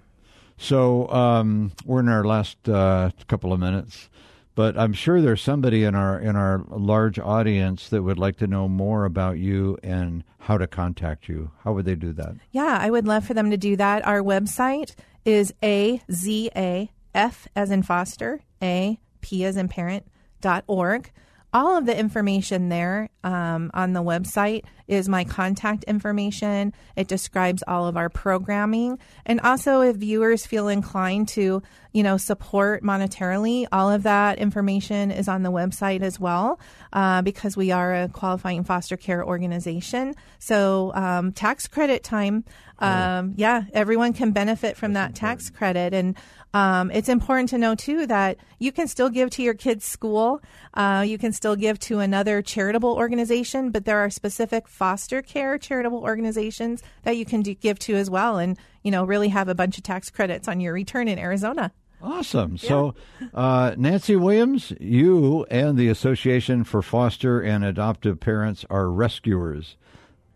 So 0.58 1.08
um, 1.10 1.72
we're 1.86 2.00
in 2.00 2.10
our 2.10 2.24
last 2.24 2.68
uh, 2.68 3.12
couple 3.28 3.54
of 3.54 3.60
minutes, 3.60 4.10
but 4.56 4.78
I'm 4.78 4.94
sure 4.94 5.22
there's 5.22 5.42
somebody 5.42 5.84
in 5.84 5.94
our 5.94 6.20
in 6.20 6.36
our 6.36 6.66
large 6.70 7.20
audience 7.20 7.90
that 7.90 8.02
would 8.02 8.18
like 8.18 8.38
to 8.38 8.48
know 8.48 8.68
more 8.68 9.06
about 9.06 9.38
you 9.38 9.78
and 9.84 10.24
how 10.40 10.58
to 10.58 10.66
contact 10.66 11.30
you. 11.30 11.52
How 11.64 11.74
would 11.74 11.86
they 11.86 11.96
do 11.96 12.12
that? 12.14 12.36
Yeah, 12.52 12.78
I 12.82 12.90
would 12.90 13.06
love 13.06 13.26
for 13.26 13.36
them 13.36 13.52
to 13.52 13.58
do 13.58 13.76
that. 13.76 14.06
Our 14.06 14.22
website 14.22 14.96
is 15.26 15.54
a 15.64 16.02
z 16.12 16.50
a 16.56 16.90
f 17.14 17.48
as 17.56 17.70
in 17.70 17.84
foster 17.84 18.42
a 18.62 19.00
p 19.22 19.46
as 19.46 19.58
in 19.58 19.68
parent 19.68 20.08
dot 20.42 20.64
org 20.68 21.12
all 21.54 21.78
of 21.78 21.86
the 21.86 21.98
information 21.98 22.70
there 22.70 23.10
um, 23.24 23.72
on 23.74 23.94
the 23.94 24.04
website 24.04 24.64
is 24.88 25.10
my 25.10 25.24
contact 25.24 25.84
information. 25.86 26.74
It 26.96 27.08
describes 27.08 27.64
all 27.68 27.88
of 27.88 27.98
our 27.98 28.10
programming, 28.10 29.00
and 29.26 29.40
also 29.42 29.82
if 29.82 29.96
viewers 29.98 30.46
feel 30.46 30.68
inclined 30.68 31.28
to, 31.30 31.62
you 31.92 32.04
know, 32.04 32.18
support 32.18 32.84
monetarily, 32.84 33.66
all 33.72 33.92
of 33.92 34.04
that 34.04 34.40
information 34.40 35.12
is 35.12 35.28
on 35.28 35.44
the 35.44 35.52
website 35.52 36.02
as 36.02 36.20
well, 36.20 36.60
uh, 36.94 37.22
because 37.22 37.58
we 37.58 37.72
are 37.72 37.94
a 37.94 38.10
qualifying 38.10 38.64
foster 38.64 38.98
care 38.98 39.26
organization. 39.26 40.16
So 40.40 40.94
um, 40.94 41.32
tax 41.32 41.68
credit 41.68 42.04
time, 42.04 42.46
um, 42.80 43.34
yeah, 43.38 43.64
everyone 43.74 44.14
can 44.14 44.32
benefit 44.32 44.78
from 44.78 44.94
that 44.94 45.16
tax 45.16 45.50
credit, 45.50 45.94
and 45.94 46.16
um, 46.54 46.92
it's 46.92 47.10
important 47.10 47.50
to 47.50 47.58
know 47.58 47.76
too 47.76 48.06
that 48.08 48.38
you 48.60 48.72
can 48.72 48.88
still 48.88 49.10
give 49.10 49.30
to 49.32 49.44
your 49.44 49.54
kid's 49.54 49.86
school. 49.86 50.42
Uh, 50.74 51.04
you 51.06 51.18
can 51.18 51.32
still 51.32 51.56
give 51.56 51.80
to 51.80 52.00
another 52.00 52.42
charitable 52.42 52.94
organization, 52.94 53.72
but 53.72 53.86
there 53.86 54.00
are 54.00 54.10
specific 54.10 54.68
foster 54.68 55.22
care 55.22 55.58
charitable 55.58 56.00
organizations 56.00 56.84
that 57.04 57.18
you 57.18 57.26
can 57.26 57.42
do, 57.42 57.54
give 57.54 57.80
to 57.80 57.96
as 57.96 58.10
well, 58.10 58.38
and 58.38 58.58
you 58.84 58.92
know 58.92 59.04
really 59.04 59.30
have 59.30 59.48
a 59.48 59.56
bunch 59.56 59.78
of 59.78 59.84
tax 59.84 60.10
credits 60.10 60.48
on 60.48 60.60
your 60.60 60.74
return 60.74 61.08
in 61.08 61.18
Arizona. 61.18 61.72
Awesome. 62.02 62.58
Yeah. 62.62 62.70
So, 62.70 62.96
uh, 63.34 63.74
Nancy 63.76 64.16
Williams, 64.16 64.72
you 64.80 65.46
and 65.50 65.78
the 65.78 65.88
Association 65.88 66.64
for 66.64 66.82
Foster 66.82 67.42
and 67.42 67.66
Adoptive 67.66 68.20
Parents 68.20 68.66
are 68.70 68.90
rescuers. 68.90 69.78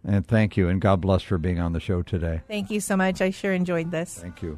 And 0.03 0.25
thank 0.25 0.57
you, 0.57 0.67
and 0.67 0.81
God 0.81 1.01
bless 1.01 1.21
for 1.21 1.37
being 1.37 1.59
on 1.59 1.73
the 1.73 1.79
show 1.79 2.01
today. 2.01 2.41
Thank 2.47 2.71
you 2.71 2.79
so 2.79 2.97
much. 2.97 3.21
I 3.21 3.29
sure 3.29 3.53
enjoyed 3.53 3.91
this. 3.91 4.17
Thank 4.17 4.41
you. 4.41 4.57